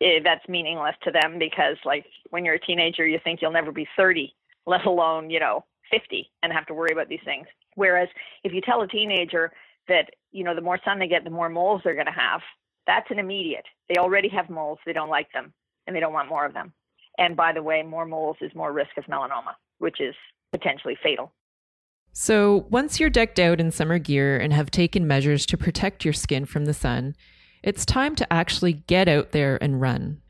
it, 0.00 0.22
that's 0.24 0.46
meaningless 0.48 0.94
to 1.02 1.10
them 1.10 1.38
because, 1.38 1.76
like, 1.84 2.06
when 2.30 2.44
you're 2.44 2.54
a 2.54 2.60
teenager, 2.60 3.06
you 3.06 3.18
think 3.22 3.40
you'll 3.40 3.50
never 3.50 3.72
be 3.72 3.88
30, 3.96 4.34
let 4.66 4.86
alone, 4.86 5.30
you 5.30 5.40
know, 5.40 5.64
50 5.90 6.30
and 6.42 6.52
have 6.52 6.66
to 6.66 6.74
worry 6.74 6.92
about 6.92 7.08
these 7.08 7.20
things. 7.24 7.46
Whereas 7.74 8.08
if 8.44 8.52
you 8.52 8.60
tell 8.60 8.82
a 8.82 8.88
teenager 8.88 9.52
that, 9.88 10.10
you 10.32 10.44
know, 10.44 10.54
the 10.54 10.60
more 10.60 10.78
sun 10.84 10.98
they 10.98 11.08
get, 11.08 11.24
the 11.24 11.30
more 11.30 11.48
moles 11.48 11.80
they're 11.84 11.94
going 11.94 12.06
to 12.06 12.12
have, 12.12 12.40
that's 12.86 13.10
an 13.10 13.18
immediate. 13.18 13.64
They 13.88 13.96
already 13.98 14.28
have 14.28 14.50
moles, 14.50 14.78
they 14.86 14.92
don't 14.92 15.10
like 15.10 15.32
them, 15.32 15.52
and 15.86 15.94
they 15.94 16.00
don't 16.00 16.12
want 16.12 16.28
more 16.28 16.46
of 16.46 16.54
them. 16.54 16.72
And 17.18 17.36
by 17.36 17.52
the 17.52 17.62
way, 17.62 17.82
more 17.82 18.06
moles 18.06 18.36
is 18.40 18.54
more 18.54 18.72
risk 18.72 18.96
of 18.96 19.04
melanoma, 19.04 19.54
which 19.78 20.00
is 20.00 20.14
potentially 20.52 20.96
fatal. 21.02 21.32
So, 22.12 22.66
once 22.70 22.98
you're 22.98 23.10
decked 23.10 23.38
out 23.38 23.60
in 23.60 23.70
summer 23.70 23.98
gear 23.98 24.36
and 24.36 24.52
have 24.52 24.70
taken 24.70 25.06
measures 25.06 25.46
to 25.46 25.56
protect 25.56 26.04
your 26.04 26.12
skin 26.12 26.44
from 26.44 26.64
the 26.64 26.74
sun, 26.74 27.14
it's 27.62 27.86
time 27.86 28.16
to 28.16 28.32
actually 28.32 28.72
get 28.72 29.06
out 29.06 29.30
there 29.30 29.62
and 29.62 29.80
run. 29.80 30.20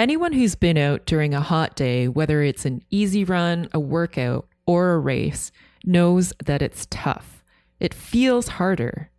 Anyone 0.00 0.32
who's 0.32 0.54
been 0.54 0.78
out 0.78 1.04
during 1.04 1.34
a 1.34 1.42
hot 1.42 1.76
day, 1.76 2.08
whether 2.08 2.42
it's 2.42 2.64
an 2.64 2.82
easy 2.88 3.22
run, 3.22 3.68
a 3.74 3.78
workout, 3.78 4.48
or 4.64 4.92
a 4.92 4.98
race, 4.98 5.52
knows 5.84 6.32
that 6.42 6.62
it's 6.62 6.86
tough. 6.88 7.44
It 7.80 7.92
feels 7.92 8.48
harder. 8.48 9.10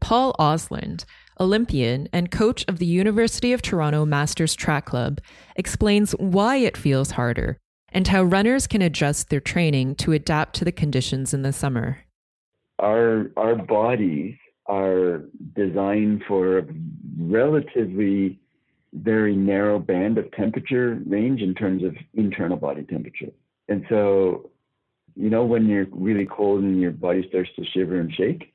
Paul 0.00 0.36
Osland, 0.38 1.06
Olympian 1.40 2.10
and 2.12 2.30
coach 2.30 2.62
of 2.68 2.78
the 2.78 2.84
University 2.84 3.54
of 3.54 3.62
Toronto 3.62 4.04
Masters 4.04 4.54
Track 4.54 4.84
Club, 4.84 5.22
explains 5.56 6.12
why 6.18 6.56
it 6.56 6.76
feels 6.76 7.12
harder 7.12 7.56
and 7.88 8.06
how 8.06 8.22
runners 8.22 8.66
can 8.66 8.82
adjust 8.82 9.30
their 9.30 9.40
training 9.40 9.94
to 9.94 10.12
adapt 10.12 10.56
to 10.56 10.64
the 10.66 10.72
conditions 10.72 11.32
in 11.32 11.40
the 11.40 11.54
summer. 11.54 12.00
Our 12.78 13.30
our 13.38 13.54
bodies 13.56 14.36
are 14.66 15.22
designed 15.56 16.24
for 16.28 16.66
relatively 17.18 18.38
very 18.92 19.36
narrow 19.36 19.78
band 19.78 20.18
of 20.18 20.30
temperature 20.32 21.00
range 21.06 21.42
in 21.42 21.54
terms 21.54 21.82
of 21.82 21.94
internal 22.14 22.56
body 22.56 22.82
temperature. 22.82 23.30
And 23.68 23.84
so, 23.88 24.50
you 25.14 25.30
know, 25.30 25.44
when 25.44 25.66
you're 25.66 25.86
really 25.90 26.26
cold 26.26 26.62
and 26.62 26.80
your 26.80 26.92
body 26.92 27.26
starts 27.28 27.50
to 27.56 27.64
shiver 27.66 28.00
and 28.00 28.12
shake, 28.14 28.52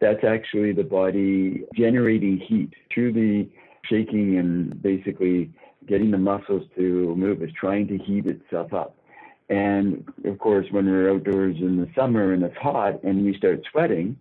that's 0.00 0.24
actually 0.24 0.72
the 0.72 0.84
body 0.84 1.64
generating 1.76 2.38
heat 2.38 2.74
through 2.92 3.12
the 3.12 3.48
shaking 3.84 4.38
and 4.38 4.82
basically 4.82 5.50
getting 5.86 6.10
the 6.10 6.18
muscles 6.18 6.62
to 6.76 7.14
move 7.16 7.42
is 7.42 7.50
trying 7.58 7.86
to 7.88 7.98
heat 7.98 8.26
itself 8.26 8.72
up. 8.72 8.96
And 9.48 10.04
of 10.24 10.38
course, 10.38 10.66
when 10.70 10.86
we're 10.86 11.12
outdoors 11.12 11.56
in 11.58 11.76
the 11.76 11.88
summer 11.94 12.32
and 12.32 12.42
it's 12.42 12.56
hot 12.56 13.02
and 13.02 13.24
we 13.24 13.36
start 13.36 13.62
sweating, 13.70 14.16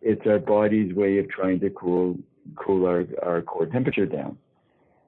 it's 0.00 0.24
our 0.26 0.38
body's 0.38 0.94
way 0.94 1.18
of 1.18 1.28
trying 1.28 1.60
to 1.60 1.70
cool 1.70 2.16
cool 2.56 2.86
our, 2.86 3.04
our 3.22 3.42
core 3.42 3.66
temperature 3.66 4.06
down. 4.06 4.38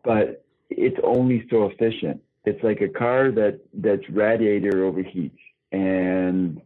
But 0.04 0.45
it's 0.71 0.99
only 1.04 1.47
so 1.50 1.66
efficient. 1.66 2.23
It's 2.45 2.62
like 2.62 2.80
a 2.80 2.88
car 2.88 3.30
that 3.33 3.61
that's 3.75 4.09
radiator 4.11 4.90
overheats. 4.90 5.38
And 5.73 6.61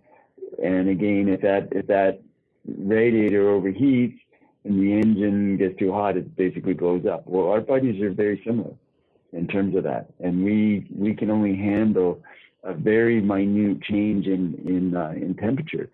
and 0.62 0.88
again, 0.88 1.28
if 1.28 1.40
that 1.40 1.68
if 1.72 1.86
that 1.88 2.20
radiator 2.66 3.44
overheats 3.44 4.18
and 4.64 4.80
the 4.80 4.92
engine 4.92 5.56
gets 5.56 5.78
too 5.78 5.92
hot, 5.92 6.16
it 6.16 6.36
basically 6.36 6.74
blows 6.74 7.04
up. 7.06 7.26
Well, 7.26 7.50
our 7.50 7.60
bodies 7.60 8.00
are 8.02 8.12
very 8.12 8.40
similar 8.46 8.72
in 9.32 9.46
terms 9.48 9.76
of 9.76 9.82
that, 9.84 10.10
and 10.20 10.44
we 10.44 10.86
we 10.94 11.14
can 11.14 11.30
only 11.30 11.56
handle 11.56 12.22
a 12.62 12.72
very 12.72 13.20
minute 13.20 13.82
change 13.82 14.26
in 14.26 14.54
in 14.66 14.96
uh, 14.96 15.12
in 15.16 15.34
temperature, 15.34 15.90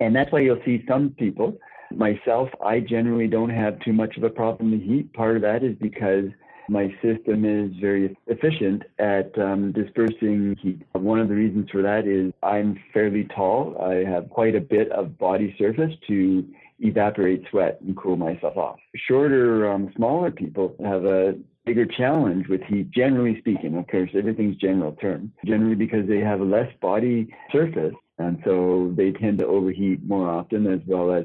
and 0.00 0.14
that's 0.14 0.30
why 0.30 0.40
you'll 0.40 0.62
see 0.64 0.84
some 0.86 1.10
people. 1.10 1.58
Myself, 1.90 2.48
I 2.64 2.80
generally 2.80 3.28
don't 3.28 3.50
have 3.50 3.78
too 3.80 3.92
much 3.92 4.16
of 4.16 4.24
a 4.24 4.30
problem 4.30 4.72
with 4.72 4.82
heat. 4.82 5.12
Part 5.12 5.36
of 5.36 5.42
that 5.42 5.62
is 5.62 5.76
because 5.76 6.24
my 6.68 6.88
system 7.02 7.44
is 7.44 7.70
very 7.80 8.16
efficient 8.26 8.82
at 8.98 9.36
um, 9.38 9.72
dispersing 9.72 10.56
heat. 10.60 10.82
One 10.92 11.20
of 11.20 11.28
the 11.28 11.34
reasons 11.34 11.68
for 11.70 11.82
that 11.82 12.06
is 12.06 12.32
I'm 12.42 12.78
fairly 12.92 13.28
tall. 13.34 13.76
I 13.80 14.08
have 14.08 14.30
quite 14.30 14.54
a 14.54 14.60
bit 14.60 14.90
of 14.92 15.18
body 15.18 15.54
surface 15.58 15.92
to 16.08 16.46
evaporate 16.80 17.44
sweat 17.50 17.80
and 17.80 17.96
cool 17.96 18.16
myself 18.16 18.56
off. 18.56 18.78
Shorter, 18.96 19.70
um, 19.70 19.92
smaller 19.96 20.30
people 20.30 20.74
have 20.84 21.04
a 21.04 21.34
bigger 21.64 21.86
challenge 21.86 22.48
with 22.48 22.62
heat, 22.62 22.90
generally 22.90 23.38
speaking. 23.38 23.76
Of 23.76 23.86
course, 23.88 24.10
everything's 24.14 24.56
general 24.56 24.92
term. 24.92 25.32
Generally 25.44 25.76
because 25.76 26.08
they 26.08 26.20
have 26.20 26.40
less 26.40 26.70
body 26.80 27.34
surface, 27.52 27.94
and 28.18 28.40
so 28.44 28.92
they 28.96 29.12
tend 29.12 29.38
to 29.38 29.46
overheat 29.46 30.04
more 30.04 30.28
often, 30.28 30.66
as 30.66 30.80
well 30.86 31.12
as 31.12 31.24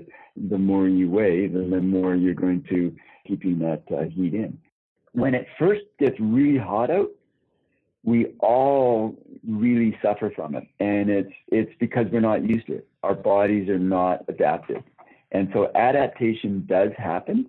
the 0.50 0.58
more 0.58 0.88
you 0.88 1.10
weigh, 1.10 1.48
the 1.48 1.82
more 1.82 2.16
you're 2.16 2.34
going 2.34 2.64
to 2.70 2.96
keeping 3.28 3.60
that 3.60 3.84
uh, 3.92 4.04
heat 4.04 4.34
in 4.34 4.58
when 5.14 5.34
it 5.34 5.48
first 5.58 5.82
gets 6.00 6.20
really 6.20 6.58
hot 6.58 6.90
out, 6.90 7.10
we 8.04 8.28
all 8.40 9.16
really 9.48 9.98
suffer 10.02 10.32
from 10.36 10.56
it. 10.56 10.68
And 10.80 11.10
it's 11.10 11.34
it's 11.48 11.72
because 11.80 12.08
we're 12.12 12.22
not 12.22 12.48
used 12.48 12.68
to 12.68 12.76
it. 12.76 12.88
Our 13.04 13.16
bodies 13.16 13.70
are 13.70 13.80
not 13.80 14.24
adapted. 14.28 14.84
And 15.32 15.50
so 15.54 15.72
adaptation 15.76 16.66
does 16.68 16.92
happen. 16.98 17.48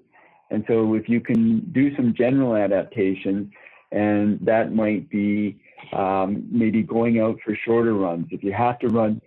And 0.50 0.64
so 0.66 0.94
if 0.94 1.08
you 1.08 1.20
can 1.20 1.60
do 1.72 1.94
some 1.96 2.12
general 2.14 2.56
adaptation, 2.56 3.52
and 3.92 4.38
that 4.42 4.72
might 4.72 5.08
be 5.08 5.56
um, 5.92 6.46
maybe 6.50 6.82
going 6.82 7.20
out 7.20 7.38
for 7.44 7.56
shorter 7.64 7.94
runs. 7.94 8.26
If 8.30 8.42
you 8.42 8.52
have 8.52 8.78
to 8.80 8.88
run, 8.88 9.20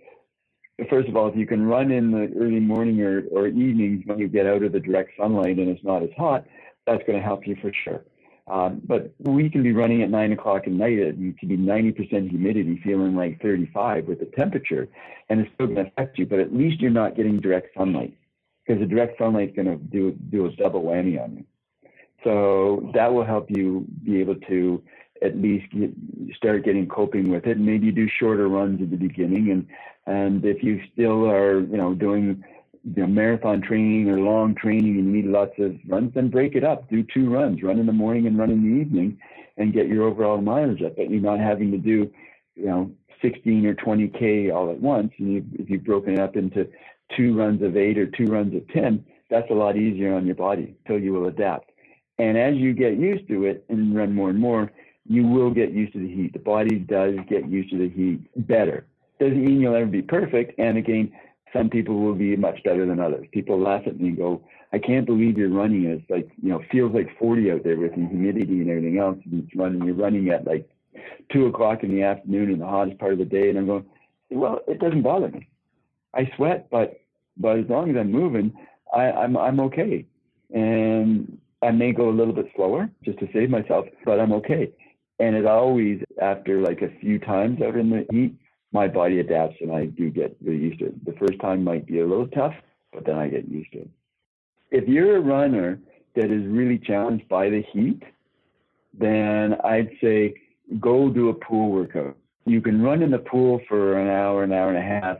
first 0.88 1.08
of 1.08 1.16
all, 1.16 1.28
if 1.28 1.36
you 1.36 1.46
can 1.46 1.66
run 1.66 1.90
in 1.90 2.10
the 2.10 2.32
early 2.38 2.60
morning 2.60 3.00
or, 3.02 3.24
or 3.30 3.48
evenings 3.48 4.02
when 4.06 4.18
you 4.18 4.28
get 4.28 4.46
out 4.46 4.62
of 4.62 4.72
the 4.72 4.80
direct 4.80 5.10
sunlight 5.18 5.58
and 5.58 5.68
it's 5.68 5.84
not 5.84 6.02
as 6.02 6.10
hot, 6.16 6.44
that's 6.86 7.02
going 7.06 7.18
to 7.18 7.24
help 7.24 7.46
you 7.46 7.56
for 7.60 7.72
sure. 7.84 8.02
Um, 8.46 8.82
but 8.84 9.14
we 9.20 9.48
can 9.48 9.62
be 9.62 9.72
running 9.72 10.02
at 10.02 10.10
nine 10.10 10.32
o'clock 10.32 10.62
at 10.66 10.72
night 10.72 10.98
and 10.98 11.38
can 11.38 11.48
be 11.48 11.56
90% 11.56 12.28
humidity, 12.28 12.78
feeling 12.84 13.16
like 13.16 13.40
35 13.40 14.06
with 14.06 14.20
the 14.20 14.26
temperature, 14.26 14.86
and 15.30 15.40
it's 15.40 15.50
still 15.54 15.66
going 15.66 15.86
to 15.86 15.90
affect 15.90 16.18
you. 16.18 16.26
But 16.26 16.40
at 16.40 16.54
least 16.54 16.80
you're 16.80 16.90
not 16.90 17.16
getting 17.16 17.40
direct 17.40 17.74
sunlight 17.74 18.14
because 18.66 18.80
the 18.80 18.86
direct 18.86 19.18
sunlight 19.18 19.50
is 19.50 19.56
going 19.56 19.68
to 19.68 19.76
do 19.76 20.12
do 20.30 20.44
a 20.46 20.52
double 20.52 20.82
whammy 20.82 21.22
on 21.22 21.38
you. 21.38 21.44
So 22.22 22.90
that 22.94 23.12
will 23.12 23.24
help 23.24 23.48
you 23.50 23.86
be 24.04 24.20
able 24.20 24.36
to 24.36 24.82
at 25.22 25.36
least 25.36 25.70
get, 25.72 25.90
start 26.36 26.64
getting 26.64 26.86
coping 26.86 27.30
with 27.30 27.46
it. 27.46 27.58
Maybe 27.58 27.90
do 27.90 28.08
shorter 28.08 28.48
runs 28.48 28.82
at 28.82 28.90
the 28.90 28.96
beginning, 28.96 29.50
and 29.50 29.66
and 30.06 30.44
if 30.44 30.62
you 30.62 30.82
still 30.92 31.30
are 31.30 31.60
you 31.60 31.78
know 31.78 31.94
doing 31.94 32.44
you 32.84 33.02
know, 33.02 33.06
marathon 33.06 33.62
training 33.62 34.10
or 34.10 34.20
long 34.20 34.54
training 34.54 34.98
and 34.98 35.06
you 35.06 35.22
need 35.22 35.26
lots 35.26 35.52
of 35.58 35.74
runs, 35.88 36.12
then 36.14 36.28
break 36.28 36.54
it 36.54 36.64
up. 36.64 36.88
Do 36.90 37.02
two 37.02 37.30
runs, 37.30 37.62
run 37.62 37.78
in 37.78 37.86
the 37.86 37.92
morning 37.92 38.26
and 38.26 38.38
run 38.38 38.50
in 38.50 38.62
the 38.62 38.80
evening, 38.80 39.18
and 39.56 39.72
get 39.72 39.88
your 39.88 40.04
overall 40.04 40.40
mileage 40.40 40.82
up. 40.82 40.96
But 40.96 41.10
you're 41.10 41.20
not 41.20 41.40
having 41.40 41.70
to 41.70 41.78
do, 41.78 42.10
you 42.54 42.66
know, 42.66 42.90
16 43.22 43.66
or 43.66 43.74
20k 43.74 44.54
all 44.54 44.70
at 44.70 44.80
once. 44.80 45.12
And 45.18 45.32
you, 45.32 45.44
if 45.54 45.70
you've 45.70 45.84
broken 45.84 46.14
it 46.14 46.20
up 46.20 46.36
into 46.36 46.68
two 47.16 47.36
runs 47.36 47.62
of 47.62 47.76
eight 47.76 47.98
or 47.98 48.06
two 48.06 48.26
runs 48.26 48.54
of 48.54 48.68
10, 48.68 49.04
that's 49.30 49.50
a 49.50 49.54
lot 49.54 49.76
easier 49.76 50.14
on 50.14 50.26
your 50.26 50.34
body 50.34 50.74
until 50.84 51.02
you 51.02 51.12
will 51.12 51.28
adapt. 51.28 51.70
And 52.18 52.36
as 52.36 52.54
you 52.56 52.74
get 52.74 52.98
used 52.98 53.26
to 53.28 53.46
it 53.46 53.64
and 53.68 53.96
run 53.96 54.14
more 54.14 54.30
and 54.30 54.38
more, 54.38 54.70
you 55.06 55.26
will 55.26 55.50
get 55.50 55.72
used 55.72 55.92
to 55.94 55.98
the 55.98 56.08
heat. 56.08 56.32
The 56.32 56.38
body 56.38 56.78
does 56.78 57.14
get 57.28 57.48
used 57.48 57.70
to 57.70 57.78
the 57.78 57.88
heat 57.88 58.46
better. 58.46 58.86
Doesn't 59.20 59.44
mean 59.44 59.60
you'll 59.60 59.74
ever 59.74 59.86
be 59.86 60.02
perfect. 60.02 60.58
And 60.58 60.78
again, 60.78 61.12
some 61.54 61.70
people 61.70 62.00
will 62.00 62.14
be 62.14 62.36
much 62.36 62.62
better 62.64 62.84
than 62.84 63.00
others. 63.00 63.26
People 63.32 63.60
laugh 63.60 63.82
at 63.86 64.00
me 64.00 64.08
and 64.08 64.16
go, 64.16 64.42
I 64.72 64.78
can't 64.78 65.06
believe 65.06 65.38
you're 65.38 65.48
running. 65.48 65.84
It's 65.84 66.10
like, 66.10 66.28
you 66.42 66.50
know, 66.50 66.60
feels 66.70 66.92
like 66.92 67.16
40 67.18 67.52
out 67.52 67.64
there 67.64 67.76
with 67.76 67.92
the 67.92 68.06
humidity 68.06 68.60
and 68.60 68.68
everything 68.68 68.98
else. 68.98 69.18
And 69.24 69.44
it's 69.44 69.56
running, 69.56 69.84
you're 69.84 69.94
running 69.94 70.28
at 70.30 70.46
like 70.46 70.68
two 71.32 71.46
o'clock 71.46 71.84
in 71.84 71.92
the 71.94 72.02
afternoon 72.02 72.50
in 72.50 72.58
the 72.58 72.66
hottest 72.66 72.98
part 72.98 73.12
of 73.12 73.18
the 73.18 73.24
day. 73.24 73.48
And 73.48 73.58
I'm 73.58 73.66
going, 73.66 73.86
well, 74.30 74.60
it 74.66 74.80
doesn't 74.80 75.02
bother 75.02 75.28
me. 75.28 75.48
I 76.12 76.30
sweat, 76.36 76.68
but, 76.70 77.00
but 77.36 77.58
as 77.58 77.66
long 77.68 77.90
as 77.90 77.96
I'm 77.96 78.10
moving, 78.10 78.52
I, 78.92 79.12
I'm, 79.12 79.36
I'm 79.36 79.60
okay. 79.60 80.06
And 80.52 81.38
I 81.62 81.70
may 81.70 81.92
go 81.92 82.08
a 82.08 82.10
little 82.10 82.34
bit 82.34 82.50
slower 82.56 82.90
just 83.04 83.18
to 83.20 83.28
save 83.32 83.50
myself, 83.50 83.86
but 84.04 84.18
I'm 84.18 84.32
okay. 84.32 84.72
And 85.20 85.36
it 85.36 85.46
always, 85.46 86.02
after 86.20 86.60
like 86.60 86.82
a 86.82 86.90
few 87.00 87.20
times 87.20 87.62
out 87.62 87.76
in 87.76 87.90
the 87.90 88.06
heat, 88.10 88.34
my 88.74 88.88
body 88.88 89.20
adapts 89.20 89.54
and 89.60 89.72
I 89.72 89.86
do 89.86 90.10
get 90.10 90.36
really 90.44 90.58
used 90.58 90.80
to 90.80 90.86
it. 90.86 91.04
The 91.06 91.12
first 91.12 91.40
time 91.40 91.62
might 91.62 91.86
be 91.86 92.00
a 92.00 92.06
little 92.06 92.26
tough, 92.26 92.54
but 92.92 93.06
then 93.06 93.14
I 93.14 93.28
get 93.28 93.48
used 93.48 93.72
to 93.72 93.78
it. 93.78 93.88
If 94.72 94.88
you're 94.88 95.16
a 95.16 95.20
runner 95.20 95.78
that 96.16 96.24
is 96.24 96.44
really 96.46 96.78
challenged 96.78 97.28
by 97.28 97.48
the 97.48 97.62
heat, 97.72 98.02
then 98.92 99.54
I'd 99.62 99.90
say 100.02 100.34
go 100.80 101.08
do 101.08 101.28
a 101.28 101.34
pool 101.34 101.70
workout. 101.70 102.16
You 102.46 102.60
can 102.60 102.82
run 102.82 103.00
in 103.00 103.12
the 103.12 103.18
pool 103.18 103.60
for 103.68 103.98
an 103.98 104.08
hour, 104.08 104.42
an 104.42 104.52
hour 104.52 104.68
and 104.68 104.78
a 104.78 104.82
half, 104.82 105.18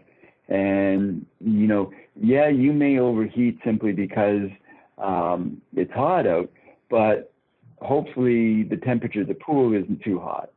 and 0.49 1.25
you 1.40 1.66
know, 1.66 1.92
yeah, 2.20 2.49
you 2.49 2.73
may 2.73 2.99
overheat 2.99 3.58
simply 3.64 3.92
because 3.92 4.50
um, 4.99 5.62
it's 5.75 5.92
hot 5.92 6.26
out, 6.26 6.50
but 6.90 7.32
hopefully 7.80 8.64
the 8.64 8.76
temperature 8.76 9.23
of 9.23 9.28
the 9.28 9.34
pool 9.34 9.75
isn't 9.75 10.02
too 10.02 10.18
hot. 10.18 10.50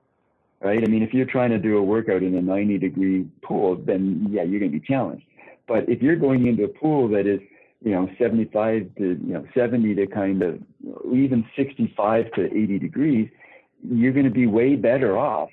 Right? 0.61 0.83
I 0.83 0.87
mean, 0.87 1.03
if 1.03 1.13
you're 1.13 1.25
trying 1.25 1.51
to 1.51 1.59
do 1.59 1.77
a 1.77 1.83
workout 1.83 2.23
in 2.23 2.35
a 2.35 2.41
90 2.41 2.77
degree 2.77 3.27
pool, 3.43 3.75
then 3.75 4.27
yeah, 4.29 4.43
you're 4.43 4.59
going 4.59 4.71
to 4.71 4.79
be 4.79 4.85
challenged. 4.85 5.25
But 5.67 5.89
if 5.89 6.01
you're 6.01 6.15
going 6.15 6.47
into 6.47 6.63
a 6.63 6.67
pool 6.67 7.07
that 7.09 7.27
is, 7.27 7.39
you 7.83 7.91
know, 7.91 8.09
75 8.17 8.89
to, 8.97 9.03
you 9.03 9.33
know, 9.33 9.45
70 9.53 9.95
to 9.95 10.07
kind 10.07 10.41
of 10.41 10.59
even 11.13 11.45
65 11.55 12.31
to 12.33 12.45
80 12.45 12.79
degrees, 12.79 13.29
you're 13.83 14.13
going 14.13 14.25
to 14.25 14.31
be 14.31 14.47
way 14.47 14.75
better 14.75 15.17
off 15.17 15.49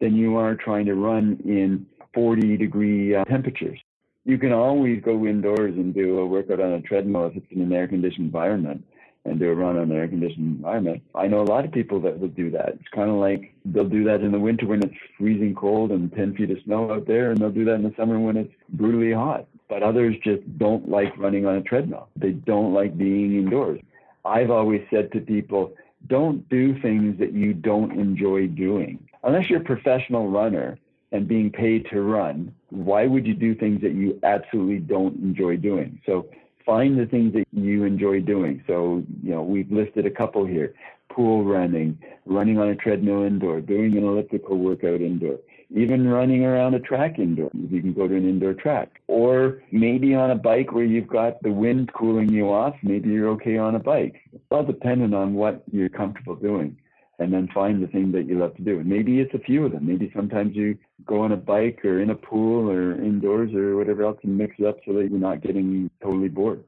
than 0.00 0.14
you 0.14 0.36
are 0.36 0.54
trying 0.54 0.86
to 0.86 0.94
run 0.94 1.40
in 1.44 1.86
40 2.12 2.56
degree 2.56 3.14
uh, 3.14 3.24
temperatures. 3.24 3.78
You 4.24 4.38
can 4.38 4.52
always 4.52 5.02
go 5.02 5.26
indoors 5.26 5.74
and 5.74 5.92
do 5.92 6.18
a 6.20 6.26
workout 6.26 6.60
on 6.60 6.72
a 6.72 6.80
treadmill 6.80 7.26
if 7.26 7.36
it's 7.36 7.46
in 7.50 7.60
an 7.60 7.72
air 7.72 7.88
conditioned 7.88 8.26
environment 8.26 8.84
and 9.24 9.38
do 9.38 9.50
a 9.50 9.54
run 9.54 9.76
on 9.76 9.90
an 9.90 9.96
air 9.96 10.06
conditioned 10.06 10.56
environment. 10.56 11.02
I 11.14 11.26
know 11.28 11.40
a 11.40 11.44
lot 11.44 11.64
of 11.64 11.72
people 11.72 12.00
that 12.00 12.18
will 12.18 12.28
do 12.28 12.50
that. 12.50 12.70
It's 12.80 12.88
kind 12.94 13.08
of 13.08 13.16
like 13.16 13.54
they'll 13.64 13.88
do 13.88 14.04
that 14.04 14.20
in 14.20 14.32
the 14.32 14.38
winter 14.38 14.66
when 14.66 14.82
it's 14.82 14.94
freezing 15.18 15.54
cold 15.54 15.92
and 15.92 16.12
10 16.12 16.34
feet 16.34 16.50
of 16.50 16.58
snow 16.64 16.92
out 16.92 17.06
there, 17.06 17.30
and 17.30 17.40
they'll 17.40 17.50
do 17.50 17.64
that 17.64 17.74
in 17.74 17.82
the 17.82 17.94
summer 17.96 18.18
when 18.18 18.36
it's 18.36 18.52
brutally 18.70 19.12
hot. 19.12 19.46
But 19.68 19.82
others 19.82 20.14
just 20.22 20.42
don't 20.58 20.88
like 20.88 21.16
running 21.16 21.46
on 21.46 21.56
a 21.56 21.62
treadmill. 21.62 22.08
They 22.16 22.32
don't 22.32 22.74
like 22.74 22.98
being 22.98 23.36
indoors. 23.38 23.80
I've 24.24 24.50
always 24.50 24.82
said 24.90 25.10
to 25.12 25.20
people, 25.20 25.74
don't 26.06 26.46
do 26.50 26.78
things 26.80 27.18
that 27.18 27.32
you 27.32 27.54
don't 27.54 27.92
enjoy 27.92 28.48
doing. 28.48 29.08
Unless 29.22 29.48
you're 29.48 29.62
a 29.62 29.64
professional 29.64 30.28
runner 30.28 30.78
and 31.12 31.26
being 31.26 31.50
paid 31.50 31.86
to 31.90 32.02
run, 32.02 32.54
why 32.68 33.06
would 33.06 33.26
you 33.26 33.34
do 33.34 33.54
things 33.54 33.80
that 33.80 33.92
you 33.92 34.18
absolutely 34.22 34.80
don't 34.80 35.16
enjoy 35.16 35.56
doing? 35.56 36.00
So 36.04 36.26
find 36.64 36.98
the 36.98 37.06
things 37.06 37.32
that 37.34 37.46
you 37.52 37.84
enjoy 37.84 38.20
doing. 38.20 38.62
So, 38.66 39.02
you 39.22 39.30
know, 39.30 39.42
we've 39.42 39.70
listed 39.70 40.06
a 40.06 40.10
couple 40.10 40.46
here 40.46 40.74
pool 41.14 41.44
running, 41.44 41.98
running 42.26 42.58
on 42.58 42.68
a 42.68 42.74
treadmill 42.74 43.22
indoor, 43.22 43.60
doing 43.60 43.96
an 43.96 44.04
elliptical 44.04 44.58
workout 44.58 45.00
indoor, 45.00 45.38
even 45.70 46.08
running 46.08 46.44
around 46.44 46.74
a 46.74 46.80
track 46.80 47.18
indoor. 47.18 47.50
You 47.54 47.80
can 47.80 47.92
go 47.92 48.08
to 48.08 48.16
an 48.16 48.28
indoor 48.28 48.54
track. 48.54 49.00
Or 49.06 49.62
maybe 49.70 50.14
on 50.14 50.30
a 50.30 50.34
bike 50.34 50.72
where 50.72 50.84
you've 50.84 51.08
got 51.08 51.42
the 51.42 51.52
wind 51.52 51.92
cooling 51.92 52.30
you 52.30 52.50
off, 52.50 52.74
maybe 52.82 53.10
you're 53.10 53.28
okay 53.30 53.58
on 53.58 53.76
a 53.76 53.78
bike. 53.78 54.16
It's 54.32 54.44
all 54.50 54.64
dependent 54.64 55.14
on 55.14 55.34
what 55.34 55.62
you're 55.70 55.88
comfortable 55.88 56.36
doing. 56.36 56.76
And 57.18 57.32
then 57.32 57.48
find 57.54 57.82
the 57.82 57.86
thing 57.86 58.10
that 58.12 58.26
you 58.26 58.38
love 58.38 58.56
to 58.56 58.62
do. 58.62 58.80
And 58.80 58.86
maybe 58.86 59.20
it's 59.20 59.34
a 59.34 59.38
few 59.38 59.64
of 59.64 59.72
them. 59.72 59.86
Maybe 59.86 60.10
sometimes 60.14 60.56
you 60.56 60.76
go 61.06 61.20
on 61.20 61.30
a 61.30 61.36
bike 61.36 61.84
or 61.84 62.00
in 62.00 62.10
a 62.10 62.14
pool 62.14 62.68
or 62.68 62.94
indoors 62.94 63.54
or 63.54 63.76
whatever 63.76 64.02
else 64.02 64.18
and 64.24 64.36
mix 64.36 64.56
it 64.58 64.66
up 64.66 64.78
so 64.84 64.94
that 64.94 65.08
you're 65.10 65.20
not 65.20 65.40
getting 65.40 65.90
totally 66.02 66.28
bored. 66.28 66.64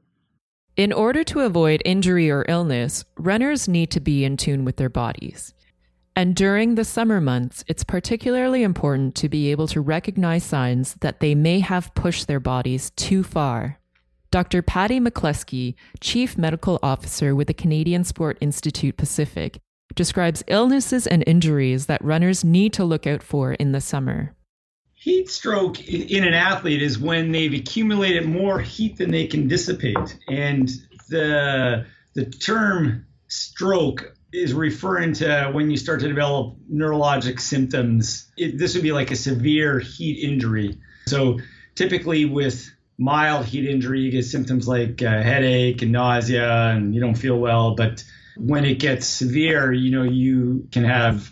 In 0.77 0.93
order 0.93 1.23
to 1.25 1.41
avoid 1.41 1.81
injury 1.85 2.29
or 2.29 2.45
illness, 2.47 3.03
runners 3.17 3.67
need 3.67 3.91
to 3.91 3.99
be 3.99 4.23
in 4.23 4.37
tune 4.37 4.63
with 4.63 4.77
their 4.77 4.89
bodies. 4.89 5.53
And 6.15 6.35
during 6.35 6.75
the 6.75 6.85
summer 6.85 7.19
months, 7.19 7.63
it's 7.67 7.83
particularly 7.83 8.63
important 8.63 9.15
to 9.15 9.29
be 9.29 9.51
able 9.51 9.67
to 9.67 9.81
recognize 9.81 10.43
signs 10.43 10.95
that 11.01 11.19
they 11.19 11.35
may 11.35 11.59
have 11.59 11.93
pushed 11.93 12.27
their 12.27 12.39
bodies 12.39 12.89
too 12.91 13.23
far. 13.23 13.79
Dr. 14.29 14.61
Paddy 14.61 14.99
McCluskey, 14.99 15.75
Chief 15.99 16.37
Medical 16.37 16.79
Officer 16.83 17.35
with 17.35 17.47
the 17.47 17.53
Canadian 17.53 18.03
Sport 18.03 18.37
Institute 18.41 18.97
Pacific, 18.97 19.59
describes 19.95 20.43
illnesses 20.47 21.07
and 21.07 21.23
injuries 21.27 21.85
that 21.87 22.03
runners 22.03 22.43
need 22.43 22.73
to 22.73 22.83
look 22.83 23.07
out 23.07 23.23
for 23.23 23.53
in 23.53 23.71
the 23.71 23.81
summer. 23.81 24.33
Heat 24.93 25.29
stroke 25.29 25.79
in 25.87 26.23
an 26.23 26.33
athlete 26.33 26.81
is 26.81 26.99
when 26.99 27.31
they've 27.31 27.53
accumulated 27.53 28.27
more 28.27 28.59
heat 28.59 28.97
than 28.97 29.11
they 29.11 29.27
can 29.27 29.47
dissipate. 29.47 30.17
And 30.27 30.69
the, 31.09 31.85
the 32.13 32.25
term 32.25 33.05
stroke 33.27 34.13
is 34.33 34.53
referring 34.53 35.13
to 35.13 35.51
when 35.53 35.71
you 35.71 35.77
start 35.77 36.01
to 36.01 36.07
develop 36.07 36.57
neurologic 36.71 37.39
symptoms. 37.39 38.29
It, 38.37 38.57
this 38.57 38.73
would 38.73 38.83
be 38.83 38.91
like 38.91 39.11
a 39.11 39.15
severe 39.15 39.79
heat 39.79 40.23
injury. 40.23 40.77
So 41.07 41.39
typically 41.75 42.25
with 42.25 42.69
mild 42.97 43.45
heat 43.45 43.69
injury, 43.69 44.01
you 44.01 44.11
get 44.11 44.25
symptoms 44.25 44.67
like 44.67 45.01
uh, 45.01 45.21
headache 45.21 45.81
and 45.81 45.91
nausea, 45.91 46.69
and 46.69 46.93
you 46.93 46.99
don't 46.99 47.15
feel 47.15 47.37
well. 47.37 47.75
But 47.75 48.03
when 48.39 48.65
it 48.65 48.79
gets 48.79 49.07
severe, 49.07 49.71
you 49.71 49.91
know, 49.91 50.03
you 50.03 50.67
can 50.71 50.83
have 50.83 51.31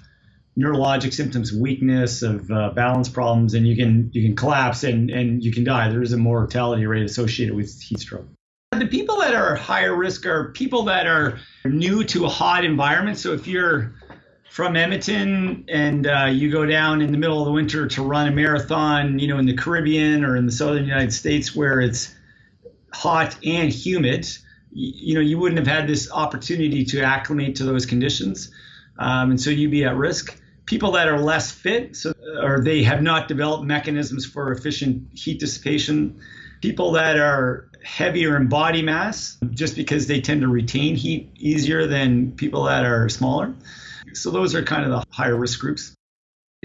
neurologic 0.58 1.14
symptoms, 1.14 1.54
weakness, 1.54 2.22
of 2.22 2.50
uh, 2.50 2.72
balance 2.72 3.10
problems, 3.10 3.54
and 3.54 3.68
you 3.68 3.76
can 3.76 4.10
you 4.14 4.24
can 4.24 4.36
collapse 4.36 4.84
and 4.84 5.10
and 5.10 5.44
you 5.44 5.52
can 5.52 5.64
die. 5.64 5.90
There 5.90 6.02
is 6.02 6.14
a 6.14 6.18
mortality 6.18 6.86
rate 6.86 7.04
associated 7.04 7.56
with 7.56 7.82
heat 7.82 8.00
stroke. 8.00 8.28
The 8.72 8.88
people 8.88 9.18
that 9.20 9.34
are 9.34 9.56
higher 9.56 9.96
risk 9.96 10.26
are 10.26 10.52
people 10.52 10.84
that 10.84 11.08
are 11.08 11.40
new 11.64 12.04
to 12.06 12.26
a 12.26 12.30
hot 12.30 12.66
environment. 12.66 13.18
So 13.18 13.34
if 13.34 13.48
you're 13.48 13.96
from 14.50 14.76
Edmonton 14.76 15.66
and 15.68 16.08
uh, 16.08 16.30
you 16.32 16.52
go 16.52 16.66
down 16.66 17.02
in 17.02 17.12
the 17.12 17.18
middle 17.18 17.40
of 17.40 17.46
the 17.46 17.52
winter 17.52 17.88
to 17.88 18.02
run 18.02 18.28
a 18.28 18.32
marathon, 18.32 19.20
you 19.20 19.28
know, 19.28 19.38
in 19.38 19.46
the 19.46 19.54
Caribbean 19.54 20.24
or 20.24 20.36
in 20.36 20.46
the 20.46 20.52
southern 20.52 20.86
United 20.86 21.14
States 21.14 21.56
where 21.56 21.80
it's 21.80 22.14
hot 22.94 23.38
and 23.46 23.72
humid, 23.72 24.28
you 24.76 25.16
know, 25.16 25.22
you 25.22 25.40
wouldn't 25.40 25.58
have 25.58 25.68
had 25.68 25.88
this 25.88 26.12
opportunity 26.12 26.84
to 26.86 27.02
acclimate 27.02 27.56
to 27.56 27.64
those 27.64 27.86
conditions. 27.86 28.52
Um, 29.00 29.32
and 29.32 29.42
so 29.42 29.50
you'd 29.50 29.72
be 29.72 29.86
at 29.86 29.96
risk 29.96 30.38
people 30.66 30.92
that 30.92 31.08
are 31.08 31.20
less 31.20 31.52
fit, 31.52 31.96
so 31.96 32.14
or 32.42 32.62
they 32.62 32.84
have 32.84 33.02
not 33.02 33.28
developed 33.28 33.64
mechanisms 33.64 34.26
for 34.26 34.52
efficient 34.52 35.08
heat 35.14 35.40
dissipation, 35.40 36.20
people 36.62 36.92
that 36.94 37.18
are 37.18 37.70
heavier 37.84 38.36
in 38.36 38.48
body 38.48 38.82
mass, 38.82 39.38
just 39.52 39.76
because 39.76 40.08
they 40.08 40.20
tend 40.22 40.42
to 40.42 40.48
retain 40.48 40.96
heat 40.96 41.32
easier 41.36 41.86
than 41.86 42.32
people 42.32 42.64
that 42.64 42.84
are 42.84 43.08
smaller. 43.10 43.54
So 44.14 44.32
those 44.32 44.56
are 44.56 44.64
kind 44.64 44.84
of 44.84 44.90
the 44.90 45.04
higher 45.12 45.36
risk 45.36 45.60
groups. 45.60 45.94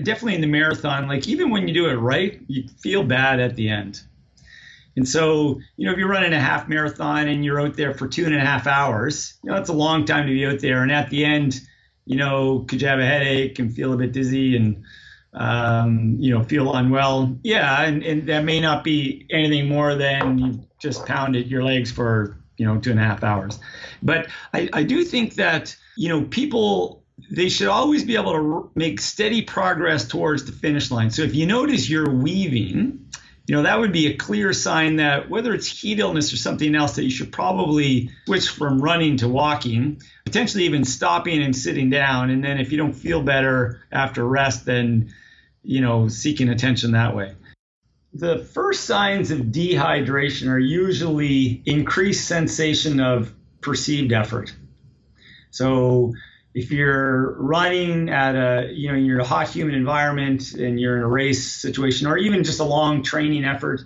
Definitely 0.03 0.37
in 0.37 0.41
the 0.41 0.47
marathon, 0.47 1.09
like 1.09 1.29
even 1.29 1.51
when 1.51 1.69
you 1.69 1.75
do 1.75 1.89
it 1.89 1.95
right, 1.95 2.41
you 2.49 2.69
feel 2.81 3.05
bad 3.05 3.39
at 3.39 3.55
the 3.57 3.69
end. 3.69 4.01
And 4.97 5.09
so, 5.09 5.61
you 5.77 5.87
know, 5.87 5.93
if 5.93 5.99
you're 5.99 6.09
running 6.09 6.33
a 6.33 6.41
half 6.41 6.69
marathon 6.69 7.29
and 7.29 7.45
you're 7.45 7.61
out 7.61 7.77
there 7.77 7.95
for 7.95 8.09
two 8.09 8.27
and 8.27 8.35
a 8.35 8.41
half 8.41 8.67
hours, 8.67 9.39
you 9.43 9.51
know, 9.51 9.57
that's 9.57 9.71
a 9.71 9.75
long 9.75 10.05
time 10.05 10.27
to 10.27 10.33
be 10.33 10.45
out 10.47 10.61
there. 10.61 10.83
And 10.83 10.91
at 10.91 11.11
the 11.11 11.25
end, 11.25 11.61
you 12.07 12.17
know, 12.17 12.65
could 12.69 12.83
you 12.83 12.89
have 12.89 12.99
a 12.99 13.07
headache 13.07 13.59
and 13.59 13.73
feel 13.73 13.93
a 13.93 13.97
bit 13.97 14.13
dizzy 14.13 14.57
and, 14.57 14.83
um, 15.33 16.17
you 16.19 16.35
know, 16.35 16.43
feel 16.43 16.75
unwell? 16.75 17.39
Yeah, 17.45 17.83
and, 17.83 18.03
and 18.03 18.27
that 18.29 18.45
may 18.45 18.61
not 18.61 18.83
be 18.83 19.27
anything 19.31 19.69
more 19.69 19.95
than 19.95 20.39
you 20.39 20.65
just 20.81 21.07
pounded 21.07 21.49
your 21.49 21.63
legs 21.63 21.93
for, 21.93 22.37
you 22.57 22.67
know, 22.67 22.79
two 22.79 22.91
and 22.91 22.99
a 22.99 23.05
half 23.05 23.23
hours. 23.23 23.61
But 24.03 24.27
I, 24.53 24.69
I 24.73 24.83
do 24.83 25.05
think 25.05 25.35
that, 25.35 25.77
you 25.97 26.09
know, 26.09 26.23
people, 26.25 27.05
they 27.31 27.49
should 27.49 27.69
always 27.69 28.05
be 28.05 28.17
able 28.17 28.33
to 28.33 28.71
make 28.75 29.01
steady 29.01 29.43
progress 29.43 30.09
towards 30.09 30.47
the 30.47 30.53
finish 30.53 30.91
line. 30.91 31.11
So 31.11 31.23
if 31.23 31.35
you 31.35 31.47
notice 31.47 31.89
you're 31.89 32.11
weaving, 32.11 33.10
you 33.51 33.57
know, 33.57 33.63
that 33.65 33.81
would 33.81 33.91
be 33.91 34.07
a 34.07 34.15
clear 34.17 34.53
sign 34.53 34.95
that 34.97 35.29
whether 35.29 35.53
it's 35.53 35.67
heat 35.67 35.99
illness 35.99 36.33
or 36.33 36.37
something 36.37 36.73
else, 36.77 36.95
that 36.95 37.03
you 37.03 37.11
should 37.11 37.33
probably 37.33 38.09
switch 38.25 38.49
from 38.49 38.81
running 38.81 39.17
to 39.17 39.29
walking, 39.29 40.01
potentially 40.25 40.67
even 40.67 40.85
stopping 40.85 41.43
and 41.43 41.57
sitting 41.57 41.91
down. 41.91 42.31
And 42.31 42.45
then 42.45 42.61
if 42.61 42.71
you 42.71 42.79
don't 42.79 42.93
feel 42.93 43.25
better 43.25 43.83
after 43.91 44.25
rest, 44.25 44.67
then, 44.67 45.13
you 45.65 45.81
know, 45.81 46.07
seeking 46.07 46.49
attention 46.49 46.93
that 46.93 47.17
way. 47.17 47.35
The 48.15 48.39
first 48.39 48.85
signs 48.85 49.33
of 49.33 49.41
dehydration 49.41 50.47
are 50.47 50.57
usually 50.57 51.61
increased 51.67 52.29
sensation 52.29 53.01
of 53.01 53.35
perceived 53.61 54.13
effort. 54.13 54.55
So 55.51 56.15
if 56.55 56.71
you're 56.71 57.35
running 57.41 58.09
at 58.09 58.35
a 58.35 58.73
you 58.73 58.89
know 58.89 58.97
you're 58.97 59.21
a 59.21 59.25
hot 59.25 59.49
humid 59.49 59.75
environment 59.75 60.53
and 60.53 60.81
you're 60.81 60.97
in 60.97 61.03
a 61.03 61.09
race 61.09 61.53
situation 61.53 62.07
or 62.07 62.17
even 62.17 62.43
just 62.43 62.61
a 62.61 62.65
long 62.65 63.03
training 63.03 63.45
effort 63.45 63.81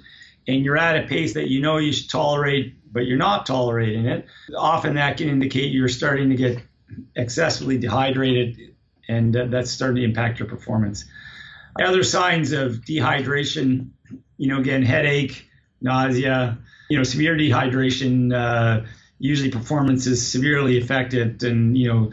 and 0.49 0.65
you're 0.65 0.77
at 0.77 1.05
a 1.05 1.07
pace 1.07 1.35
that 1.35 1.49
you 1.49 1.61
know 1.61 1.77
you 1.77 1.93
should 1.93 2.11
tolerate 2.11 2.75
but 2.93 3.07
you're 3.07 3.19
not 3.19 3.45
tolerating 3.47 4.07
it 4.07 4.27
often 4.57 4.95
that 4.95 5.17
can 5.17 5.29
indicate 5.29 5.73
you're 5.73 5.89
starting 5.89 6.31
to 6.31 6.37
get 6.37 6.59
excessively 7.17 7.79
dehydrated 7.79 8.75
and 9.09 9.35
that's 9.35 9.71
starting 9.71 9.97
to 9.97 10.05
impact 10.05 10.39
your 10.39 10.49
performance. 10.49 11.05
Other 11.83 12.03
signs 12.03 12.53
of 12.53 12.77
dehydration 12.77 13.91
you 14.37 14.49
know 14.49 14.59
again 14.59 14.83
headache 14.83 15.49
nausea 15.81 16.59
you 16.89 16.97
know 16.97 17.05
severe 17.05 17.37
dehydration 17.37 18.33
uh, 18.35 18.87
usually 19.19 19.51
performance 19.51 20.07
is 20.07 20.27
severely 20.27 20.79
affected 20.79 21.43
and 21.43 21.77
you 21.77 21.89
know 21.89 22.11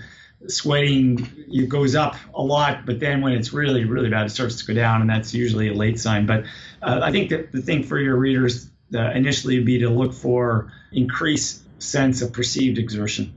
sweating 0.48 1.28
it 1.48 1.70
goes 1.70 1.96
up 1.96 2.16
a 2.34 2.42
lot, 2.42 2.86
but 2.86 3.00
then 3.00 3.22
when 3.22 3.34
it's 3.34 3.54
really, 3.54 3.86
really 3.86 4.10
bad, 4.10 4.26
it 4.26 4.30
starts 4.30 4.58
to 4.58 4.66
go 4.66 4.74
down, 4.74 5.02
and 5.02 5.10
that's 5.10 5.34
usually 5.34 5.70
a 5.70 5.74
late 5.74 6.00
sign. 6.00 6.26
But 6.26 6.46
uh, 6.82 7.00
I 7.04 7.12
think 7.12 7.30
that 7.30 7.52
the 7.52 7.62
thing 7.62 7.84
for 7.84 8.00
your 8.00 8.16
readers 8.16 8.70
uh, 8.94 9.12
initially 9.12 9.58
would 9.58 9.66
be 9.66 9.80
to 9.80 9.90
look 9.90 10.14
for 10.14 10.72
increased 10.92 11.64
sense 11.82 12.22
of 12.22 12.34
perceived 12.34 12.78
exertion. 12.78 13.34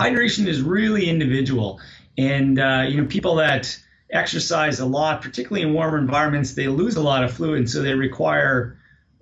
Hydration 0.00 0.46
is 0.46 0.60
really 0.60 1.08
individual, 1.08 1.80
and 2.18 2.58
uh, 2.58 2.84
you 2.88 3.00
know 3.00 3.06
people 3.06 3.36
that 3.36 3.78
exercise 4.10 4.80
a 4.80 4.86
lot, 4.86 5.22
particularly 5.22 5.62
in 5.62 5.72
warmer 5.72 5.98
environments, 5.98 6.54
they 6.54 6.68
lose 6.68 6.96
a 6.96 7.02
lot 7.02 7.24
of 7.24 7.32
fluid, 7.32 7.58
and 7.58 7.70
so 7.70 7.82
they 7.82 7.94
require 7.94 8.78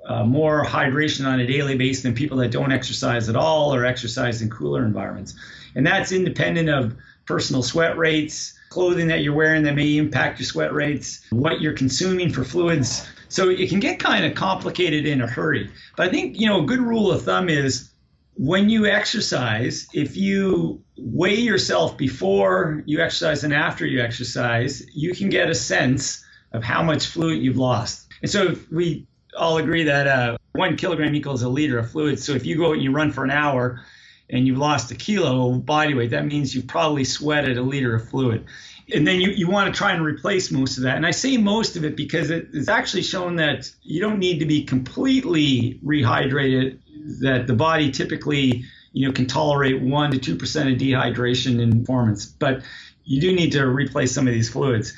uh, 0.07 0.25
more 0.25 0.65
hydration 0.65 1.27
on 1.27 1.41
a 1.41 1.47
daily 1.47 1.77
basis 1.77 2.03
than 2.03 2.15
people 2.15 2.39
that 2.39 2.51
don't 2.51 2.73
exercise 2.73 3.29
at 3.29 3.37
all 3.37 3.75
or 3.75 3.85
exercise 3.85 4.43
in 4.43 4.51
cooler 4.51 4.85
environments. 4.85 5.35
And 5.75 5.87
that's 5.87 6.13
independent 6.13 6.69
of 6.69 6.97
personal 7.27 7.63
sweat 7.63 7.97
rates, 7.97 8.55
clothing 8.69 9.09
that 9.09 9.23
you're 9.23 9.35
wearing 9.35 9.63
that 9.63 9.75
may 9.75 9.97
impact 9.97 10.41
your 10.41 10.47
sweat 10.47 10.73
rates, 10.73 11.25
what 11.31 11.61
you're 11.61 11.73
consuming 11.73 12.31
for 12.31 12.45
fluids. 12.45 13.07
So 13.29 13.49
it 13.49 13.69
can 13.69 13.81
get 13.81 13.99
kind 13.99 14.25
of 14.25 14.35
complicated 14.35 15.07
in 15.07 15.21
a 15.21 15.27
hurry. 15.27 15.71
But 15.97 16.09
I 16.09 16.11
think, 16.11 16.39
you 16.39 16.47
know, 16.47 16.63
a 16.63 16.67
good 16.67 16.81
rule 16.81 17.11
of 17.11 17.23
thumb 17.23 17.49
is 17.49 17.91
when 18.35 18.69
you 18.69 18.87
exercise, 18.87 19.87
if 19.95 20.17
you 20.17 20.83
weigh 20.99 21.37
yourself 21.37 21.97
before 21.97 22.83
you 22.85 23.01
exercise 23.01 23.45
and 23.45 23.53
after 23.53 23.87
you 23.87 24.03
exercise, 24.03 24.85
you 24.93 25.15
can 25.15 25.29
get 25.29 25.49
a 25.49 25.55
sense 25.55 26.25
of 26.53 26.63
how 26.63 26.83
much 26.83 27.07
fluid 27.07 27.43
you've 27.43 27.57
lost. 27.57 28.09
And 28.23 28.31
so 28.31 28.57
we 28.71 29.07
all 29.37 29.59
agree 29.59 29.85
that 29.85 30.07
uh, 30.07 30.37
one 30.53 30.77
kilogram 30.77 31.15
equals 31.15 31.43
a 31.43 31.49
liter 31.49 31.79
of 31.79 31.91
fluid. 31.91 32.19
So 32.19 32.33
if 32.33 32.47
you 32.47 32.57
go 32.57 32.73
and 32.73 32.83
you 32.83 32.93
run 32.93 33.13
for 33.13 33.25
an 33.25 33.31
hour 33.31 33.85
and 34.31 34.47
you've 34.47 34.59
lost 34.59 34.91
a 34.91 34.95
kilo 34.95 35.53
of 35.53 35.67
body 35.67 35.95
weight, 35.95 36.11
that 36.11 36.27
means 36.27 36.55
you've 36.55 36.67
probably 36.67 37.05
sweated 37.05 37.59
a 37.59 37.63
liter 37.63 37.95
of 37.95 38.09
fluid. 38.09 38.47
And 38.93 39.07
then 39.07 39.21
you, 39.21 39.31
you 39.31 39.49
want 39.49 39.73
to 39.73 39.77
try 39.77 39.93
and 39.93 40.05
replace 40.05 40.51
most 40.51 40.77
of 40.77 40.85
that. 40.85 40.97
And 40.97 41.07
I 41.07 41.11
say 41.11 41.37
most 41.37 41.77
of 41.77 41.85
it 41.85 41.97
because 41.97 42.31
it, 42.31 42.49
it's 42.53 42.69
actually 42.69 43.03
shown 43.03 43.37
that 43.37 43.71
you 43.83 44.01
don't 44.01 44.19
need 44.19 44.41
to 44.41 44.47
be 44.47 44.65
completely 44.65 45.81
rehydrated 45.85 46.79
that 47.21 47.47
the 47.47 47.55
body 47.55 47.91
typically 47.91 48.65
you 48.93 49.07
know 49.07 49.13
can 49.13 49.27
tolerate 49.27 49.83
one 49.83 50.11
to 50.13 50.19
two 50.19 50.37
percent 50.37 50.71
of 50.71 50.79
dehydration 50.79 51.61
in 51.61 51.81
performance, 51.81 52.25
but 52.27 52.63
you 53.05 53.21
do 53.21 53.35
need 53.35 53.53
to 53.53 53.67
replace 53.67 54.13
some 54.13 54.27
of 54.27 54.33
these 54.33 54.49
fluids. 54.49 54.95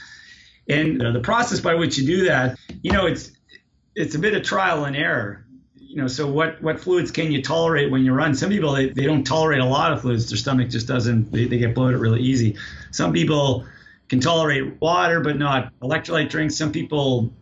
And 0.68 1.02
uh, 1.02 1.12
the 1.12 1.20
process 1.20 1.60
by 1.60 1.74
which 1.74 1.98
you 1.98 2.06
do 2.06 2.24
that, 2.26 2.58
you 2.82 2.92
know, 2.92 3.06
it's 3.06 3.32
it's 3.94 4.14
a 4.14 4.18
bit 4.18 4.34
of 4.34 4.42
trial 4.42 4.84
and 4.84 4.96
error. 4.96 5.45
You 5.96 6.02
know, 6.02 6.08
so 6.08 6.30
what 6.30 6.60
what 6.62 6.78
fluids 6.78 7.10
can 7.10 7.32
you 7.32 7.40
tolerate 7.40 7.90
when 7.90 8.04
you 8.04 8.12
run? 8.12 8.34
Some 8.34 8.50
people 8.50 8.72
they, 8.72 8.90
they 8.90 9.06
don't 9.06 9.24
tolerate 9.24 9.60
a 9.60 9.64
lot 9.64 9.94
of 9.94 10.02
fluids. 10.02 10.28
Their 10.28 10.36
stomach 10.36 10.68
just 10.68 10.86
doesn't. 10.86 11.32
They, 11.32 11.46
they 11.46 11.56
get 11.56 11.74
bloated 11.74 11.98
really 11.98 12.20
easy. 12.20 12.56
Some 12.90 13.14
people 13.14 13.64
can 14.10 14.20
tolerate 14.20 14.78
water 14.78 15.20
but 15.20 15.38
not 15.38 15.72
electrolyte 15.80 16.28
drinks. 16.28 16.54
Some 16.54 16.70
people 16.70 17.32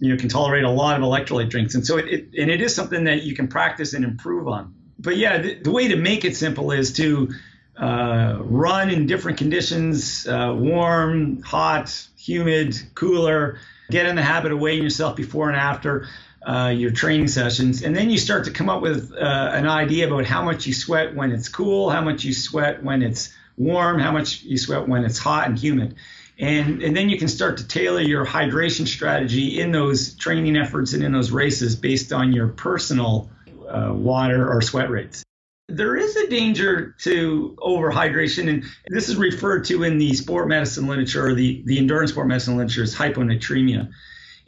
you 0.00 0.10
know 0.10 0.16
can 0.16 0.28
tolerate 0.28 0.64
a 0.64 0.68
lot 0.68 1.00
of 1.00 1.06
electrolyte 1.06 1.48
drinks 1.48 1.76
and 1.76 1.86
so 1.86 1.96
it, 1.96 2.06
it 2.06 2.28
and 2.36 2.50
it 2.50 2.60
is 2.60 2.74
something 2.74 3.04
that 3.04 3.22
you 3.22 3.36
can 3.36 3.46
practice 3.46 3.94
and 3.94 4.04
improve 4.04 4.46
on 4.46 4.74
but 4.98 5.16
yeah 5.16 5.38
the, 5.38 5.54
the 5.60 5.70
way 5.70 5.88
to 5.88 5.96
make 5.96 6.26
it 6.26 6.36
simple 6.36 6.70
is 6.70 6.92
to 6.92 7.32
uh, 7.78 8.36
run 8.40 8.90
in 8.90 9.06
different 9.06 9.38
conditions 9.38 10.26
uh, 10.26 10.54
warm 10.54 11.40
hot 11.40 12.06
humid 12.18 12.76
cooler 12.94 13.58
get 13.90 14.04
in 14.04 14.16
the 14.16 14.22
habit 14.22 14.52
of 14.52 14.58
weighing 14.58 14.82
yourself 14.82 15.16
before 15.16 15.48
and 15.48 15.56
after 15.56 16.06
uh, 16.46 16.68
your 16.68 16.90
training 16.90 17.28
sessions 17.28 17.82
and 17.82 17.94
then 17.94 18.08
you 18.08 18.18
start 18.18 18.44
to 18.44 18.50
come 18.50 18.68
up 18.68 18.80
with 18.80 19.12
uh, 19.12 19.50
an 19.52 19.66
idea 19.66 20.06
about 20.06 20.24
how 20.24 20.42
much 20.42 20.66
you 20.66 20.72
sweat 20.72 21.14
when 21.14 21.32
it's 21.32 21.48
cool 21.48 21.90
how 21.90 22.00
much 22.00 22.24
you 22.24 22.32
sweat 22.32 22.82
when 22.82 23.02
it's 23.02 23.34
warm 23.56 23.98
how 23.98 24.12
much 24.12 24.42
you 24.42 24.56
sweat 24.56 24.86
when 24.88 25.04
it's 25.04 25.18
hot 25.18 25.48
and 25.48 25.58
humid 25.58 25.96
and, 26.38 26.82
and 26.82 26.96
then 26.96 27.08
you 27.08 27.18
can 27.18 27.28
start 27.28 27.58
to 27.58 27.66
tailor 27.66 28.00
your 28.00 28.26
hydration 28.26 28.86
strategy 28.86 29.58
in 29.58 29.72
those 29.72 30.14
training 30.14 30.56
efforts 30.56 30.92
and 30.92 31.02
in 31.02 31.12
those 31.12 31.30
races 31.30 31.76
based 31.76 32.12
on 32.12 32.32
your 32.32 32.48
personal 32.48 33.30
uh, 33.68 33.92
water 33.92 34.48
or 34.50 34.60
sweat 34.60 34.90
rates. 34.90 35.24
There 35.68 35.96
is 35.96 36.14
a 36.14 36.28
danger 36.28 36.94
to 37.00 37.56
overhydration, 37.58 38.48
and 38.48 38.64
this 38.86 39.08
is 39.08 39.16
referred 39.16 39.64
to 39.66 39.82
in 39.82 39.98
the 39.98 40.14
sport 40.14 40.46
medicine 40.46 40.86
literature 40.86 41.26
or 41.26 41.34
the, 41.34 41.62
the 41.64 41.78
endurance 41.78 42.12
sport 42.12 42.28
medicine 42.28 42.56
literature 42.56 42.82
as 42.82 42.94
hyponatremia. 42.94 43.90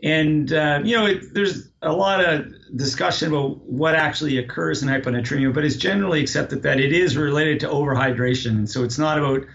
And, 0.03 0.53
uh, 0.53 0.81
you 0.85 0.97
know, 0.97 1.07
it, 1.07 1.35
there's 1.35 1.69
a 1.83 1.93
lot 1.93 2.25
of 2.25 2.53
discussion 2.77 3.29
about 3.29 3.59
what 3.63 3.95
actually 3.95 4.39
occurs 4.39 4.83
in 4.83 4.89
hyponatremia, 4.89 5.53
but 5.53 5.65
it's 5.65 5.77
generally 5.77 6.21
accepted 6.21 6.63
that 6.63 6.79
it 6.79 6.93
is 6.93 7.17
related 7.17 7.61
to 7.61 7.69
overhydration. 7.69 8.51
And 8.51 8.71
so 8.71 8.85
it's 8.85 8.99
not 8.99 9.19
about 9.19 9.47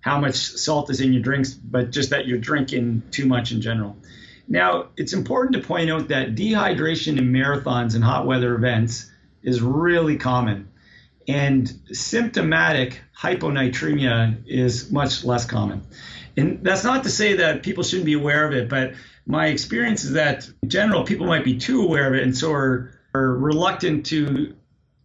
how 0.00 0.20
much 0.20 0.36
salt 0.36 0.90
is 0.90 1.00
in 1.00 1.12
your 1.12 1.22
drinks, 1.22 1.52
but 1.52 1.90
just 1.90 2.10
that 2.10 2.26
you're 2.26 2.38
drinking 2.38 3.02
too 3.10 3.26
much 3.26 3.52
in 3.52 3.60
general. 3.60 3.96
Now, 4.48 4.88
it's 4.96 5.12
important 5.12 5.60
to 5.60 5.66
point 5.66 5.90
out 5.90 6.08
that 6.08 6.34
dehydration 6.34 7.18
in 7.18 7.32
marathons 7.32 7.94
and 7.94 8.02
hot 8.02 8.26
weather 8.26 8.54
events 8.54 9.10
is 9.42 9.60
really 9.60 10.16
common. 10.16 10.68
And 11.28 11.72
symptomatic 11.92 13.00
hyponatremia 13.16 14.42
is 14.46 14.90
much 14.90 15.24
less 15.24 15.44
common. 15.44 15.82
And 16.36 16.64
that's 16.64 16.84
not 16.84 17.04
to 17.04 17.10
say 17.10 17.34
that 17.34 17.62
people 17.62 17.84
shouldn't 17.84 18.06
be 18.06 18.14
aware 18.14 18.46
of 18.46 18.54
it, 18.54 18.68
but 18.68 18.94
my 19.30 19.46
experience 19.46 20.04
is 20.04 20.12
that 20.12 20.48
in 20.62 20.68
general, 20.68 21.04
people 21.04 21.26
might 21.26 21.44
be 21.44 21.56
too 21.56 21.82
aware 21.82 22.08
of 22.08 22.14
it 22.14 22.22
and 22.22 22.36
so 22.36 22.52
are, 22.52 22.92
are 23.14 23.34
reluctant 23.34 24.06
to 24.06 24.54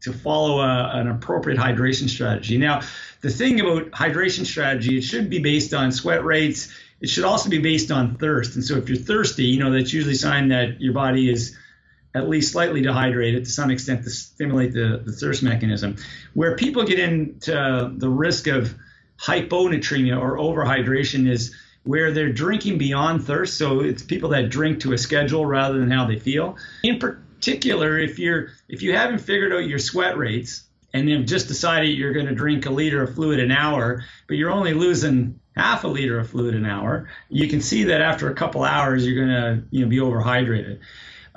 to 0.01 0.13
follow 0.13 0.59
a, 0.59 0.91
an 0.99 1.07
appropriate 1.07 1.57
hydration 1.57 2.07
strategy. 2.07 2.59
Now, 2.59 2.81
the 3.21 3.29
thing 3.31 3.59
about 3.59 3.89
hydration 3.89 4.45
strategy, 4.45 4.99
it 4.99 5.01
should 5.01 5.31
be 5.31 5.39
based 5.39 5.73
on 5.73 5.91
sweat 5.91 6.23
rates. 6.23 6.71
It 7.01 7.09
should 7.09 7.23
also 7.23 7.49
be 7.49 7.57
based 7.57 7.89
on 7.89 8.15
thirst. 8.15 8.53
And 8.53 8.63
so 8.63 8.77
if 8.77 8.87
you're 8.87 8.99
thirsty, 8.99 9.45
you 9.45 9.57
know, 9.57 9.71
that's 9.71 9.91
usually 9.91 10.13
a 10.13 10.17
sign 10.17 10.49
that 10.49 10.79
your 10.79 10.93
body 10.93 11.27
is 11.27 11.57
at 12.13 12.29
least 12.29 12.51
slightly 12.51 12.81
dehydrated 12.81 13.45
to 13.45 13.51
some 13.51 13.71
extent 13.71 14.03
to 14.03 14.11
stimulate 14.11 14.73
the, 14.73 15.01
the 15.03 15.11
thirst 15.11 15.41
mechanism. 15.41 15.95
Where 16.35 16.55
people 16.55 16.83
get 16.83 16.99
into 16.99 17.91
the 17.97 18.09
risk 18.09 18.45
of 18.45 18.75
hyponatremia 19.19 20.19
or 20.19 20.37
overhydration 20.37 21.27
is 21.27 21.55
where 21.85 22.11
they're 22.11 22.33
drinking 22.33 22.77
beyond 22.77 23.25
thirst. 23.25 23.57
So 23.57 23.79
it's 23.79 24.03
people 24.03 24.29
that 24.29 24.49
drink 24.49 24.81
to 24.81 24.93
a 24.93 24.97
schedule 24.97 25.45
rather 25.45 25.79
than 25.79 25.89
how 25.89 26.05
they 26.05 26.19
feel. 26.19 26.57
In 26.83 26.99
particular, 26.99 27.97
if 27.97 28.19
you're 28.19 28.49
if 28.67 28.81
you 28.81 28.95
haven't 28.95 29.19
figured 29.19 29.53
out 29.53 29.67
your 29.67 29.79
sweat 29.79 30.17
rates 30.17 30.63
and 30.93 31.09
you've 31.09 31.25
just 31.25 31.47
decided 31.47 31.97
you're 31.97 32.13
going 32.13 32.25
to 32.25 32.35
drink 32.35 32.65
a 32.65 32.69
liter 32.69 33.03
of 33.03 33.15
fluid 33.15 33.39
an 33.39 33.51
hour, 33.51 34.03
but 34.27 34.37
you're 34.37 34.51
only 34.51 34.73
losing 34.73 35.39
half 35.55 35.83
a 35.83 35.87
liter 35.87 36.19
of 36.19 36.29
fluid 36.29 36.55
an 36.55 36.65
hour, 36.65 37.09
you 37.29 37.47
can 37.47 37.61
see 37.61 37.85
that 37.85 38.01
after 38.01 38.29
a 38.29 38.35
couple 38.35 38.63
hours 38.63 39.05
you're 39.05 39.25
going 39.25 39.29
to 39.29 39.63
you 39.71 39.81
know 39.81 39.87
be 39.87 39.97
overhydrated. 39.97 40.79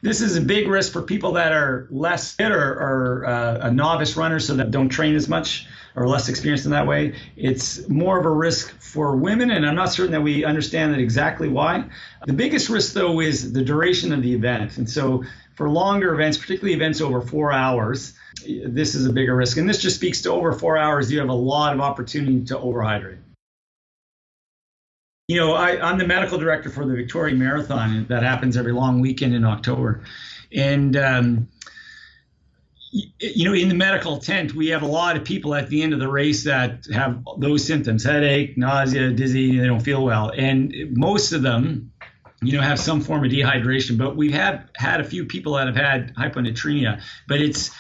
This 0.03 0.21
is 0.21 0.37
a 0.37 0.41
big 0.41 0.69
risk 0.69 0.93
for 0.93 1.03
people 1.03 1.33
that 1.33 1.53
are 1.53 1.89
less 1.91 2.33
fit 2.35 2.53
or, 2.53 2.73
or 2.73 3.27
uh, 3.27 3.69
a 3.69 3.71
novice 3.71 4.17
runner, 4.17 4.39
so 4.39 4.55
that 4.55 4.71
don't 4.71 4.89
train 4.89 5.17
as 5.17 5.29
much 5.29 5.67
or 5.97 6.07
less 6.07 6.29
experienced 6.29 6.65
in 6.67 6.71
that 6.71 6.87
way. 6.87 7.15
It's 7.37 7.89
more 7.89 8.19
of 8.19 8.25
a 8.25 8.31
risk 8.31 8.71
for 8.81 9.17
women, 9.17 9.51
and 9.51 9.67
I'm 9.67 9.75
not 9.75 9.93
certain 9.93 10.13
that 10.13 10.21
we 10.21 10.45
understand 10.45 10.95
that 10.95 11.01
exactly 11.01 11.49
why. 11.49 11.85
The 12.27 12.33
biggest 12.33 12.69
risk, 12.69 12.93
though, 12.93 13.21
is 13.21 13.53
the 13.53 13.63
duration 13.63 14.13
of 14.13 14.23
the 14.23 14.33
event. 14.33 14.79
And 14.79 14.89
so 14.89 15.25
for 15.57 15.69
longer 15.69 16.15
events, 16.15 16.39
particularly 16.39 16.75
events 16.75 17.01
over 17.01 17.21
four 17.21 17.53
hours, 17.53 18.15
this 18.47 18.95
is 18.95 19.07
a 19.07 19.13
bigger 19.13 19.35
risk. 19.35 19.57
And 19.57 19.69
this 19.69 19.83
just 19.83 19.97
speaks 19.97 20.23
to 20.23 20.31
over 20.31 20.53
four 20.53 20.79
hours, 20.79 21.11
you 21.11 21.19
have 21.19 21.29
a 21.29 21.33
lot 21.33 21.75
of 21.75 21.81
opportunity 21.81 22.45
to 22.45 22.55
overhydrate. 22.55 23.19
You 25.29 25.39
know, 25.39 25.53
I, 25.53 25.91
am 25.91 25.99
the 25.99 26.07
medical 26.07 26.39
director 26.39 26.71
for 26.71 26.87
the 26.87 26.95
Victoria 26.95 27.35
Marathon 27.35 28.07
that 28.09 28.23
happens 28.23 28.57
every 28.57 28.73
long 28.73 29.03
weekend 29.03 29.35
in 29.35 29.45
October. 29.45 30.03
And, 30.57 30.97
um, 30.97 31.49
you 32.91 33.45
know, 33.45 33.53
in 33.53 33.69
the 33.69 33.75
medical 33.75 34.17
tent, 34.17 34.55
we 34.55 34.69
have 34.69 34.81
a 34.81 34.87
lot 34.87 35.19
of 35.19 35.25
people 35.25 35.55
at 35.55 35.69
the 35.69 35.83
end 35.83 35.93
of 35.93 35.99
the 35.99 36.09
race 36.09 36.45
that 36.45 36.87
have 36.95 37.23
those 37.37 37.63
symptoms 37.63 38.05
headache, 38.05 38.57
nausea, 38.57 39.11
dizzy, 39.11 39.59
they 39.59 39.67
don't 39.67 39.81
feel 39.81 40.03
well. 40.03 40.33
And 40.35 40.75
most 40.97 41.33
of 41.33 41.43
them, 41.43 41.93
you 42.41 42.57
know, 42.57 42.63
have 42.63 42.81
some 42.81 43.03
form 43.03 43.23
of 43.23 43.31
dehydration. 43.31 43.99
But 43.99 44.17
we 44.17 44.33
have 44.33 44.71
had 44.77 45.03
a 45.03 45.05
few 45.05 45.27
people 45.27 45.57
that 45.57 45.67
have 45.67 45.77
had 45.77 46.15
hyponatremia, 46.15 47.03
but 47.27 47.43
it's 47.43 47.71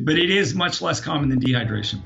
but 0.00 0.18
it 0.18 0.30
is 0.30 0.54
much 0.54 0.80
less 0.80 1.02
common 1.02 1.28
than 1.28 1.38
dehydration. 1.38 2.00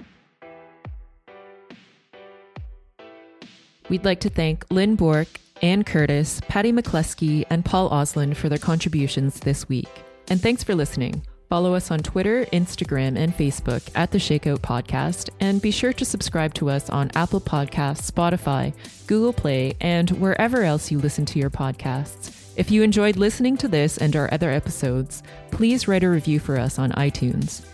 We'd 3.91 4.05
like 4.05 4.21
to 4.21 4.31
thank 4.31 4.65
Lynn 4.71 4.95
Bork, 4.95 5.27
Ann 5.63 5.83
Curtis, 5.83 6.41
Paddy 6.49 6.73
McCluskey, 6.73 7.45
and 7.51 7.65
Paul 7.65 7.91
Osland 7.91 8.37
for 8.37 8.49
their 8.49 8.57
contributions 8.57 9.41
this 9.41 9.69
week. 9.69 9.91
And 10.29 10.41
thanks 10.41 10.63
for 10.63 10.77
listening. 10.77 11.23
Follow 11.49 11.75
us 11.75 11.91
on 11.91 11.99
Twitter, 11.99 12.47
Instagram, 12.53 13.19
and 13.19 13.37
Facebook 13.37 13.83
at 13.97 14.13
the 14.13 14.19
Shakeout 14.19 14.61
Podcast, 14.61 15.31
and 15.41 15.61
be 15.61 15.73
sure 15.73 15.93
to 15.93 16.05
subscribe 16.05 16.55
to 16.55 16.71
us 16.71 16.89
on 16.89 17.11
Apple 17.17 17.41
Podcasts, 17.41 18.09
Spotify, 18.09 18.73
Google 19.09 19.33
Play, 19.33 19.75
and 19.81 20.09
wherever 20.13 20.63
else 20.63 20.93
you 20.93 21.01
listen 21.01 21.27
to 21.27 21.41
your 21.41 21.51
podcasts. 21.51 22.53
If 22.57 22.71
you 22.71 22.85
enjoyed 22.85 23.17
listening 23.17 23.57
to 23.57 23.67
this 23.67 23.99
and 23.99 24.15
our 24.15 24.33
other 24.33 24.53
episodes, 24.53 25.25
please 25.51 25.89
write 25.89 26.05
a 26.05 26.09
review 26.09 26.39
for 26.39 26.57
us 26.57 26.79
on 26.79 26.93
iTunes. 26.93 27.67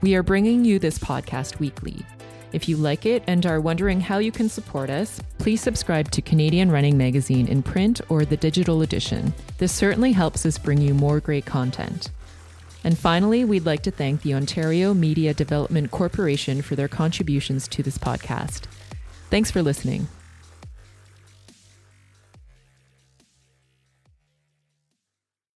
We 0.00 0.14
are 0.14 0.22
bringing 0.22 0.64
you 0.64 0.78
this 0.78 0.98
podcast 0.98 1.58
weekly. 1.58 2.06
If 2.52 2.68
you 2.68 2.76
like 2.76 3.04
it 3.04 3.22
and 3.26 3.44
are 3.44 3.60
wondering 3.60 4.00
how 4.00 4.18
you 4.18 4.32
can 4.32 4.48
support 4.48 4.88
us, 4.88 5.20
please 5.38 5.60
subscribe 5.60 6.10
to 6.12 6.22
Canadian 6.22 6.70
Running 6.70 6.96
Magazine 6.96 7.46
in 7.46 7.62
print 7.62 8.00
or 8.08 8.24
the 8.24 8.36
digital 8.36 8.82
edition. 8.82 9.34
This 9.58 9.72
certainly 9.72 10.12
helps 10.12 10.46
us 10.46 10.56
bring 10.56 10.80
you 10.80 10.94
more 10.94 11.20
great 11.20 11.44
content. 11.44 12.10
And 12.84 12.96
finally, 12.96 13.44
we'd 13.44 13.66
like 13.66 13.82
to 13.82 13.90
thank 13.90 14.22
the 14.22 14.34
Ontario 14.34 14.94
Media 14.94 15.34
Development 15.34 15.90
Corporation 15.90 16.62
for 16.62 16.74
their 16.74 16.88
contributions 16.88 17.68
to 17.68 17.82
this 17.82 17.98
podcast. 17.98 18.62
Thanks 19.30 19.50
for 19.50 19.62
listening. 19.62 20.08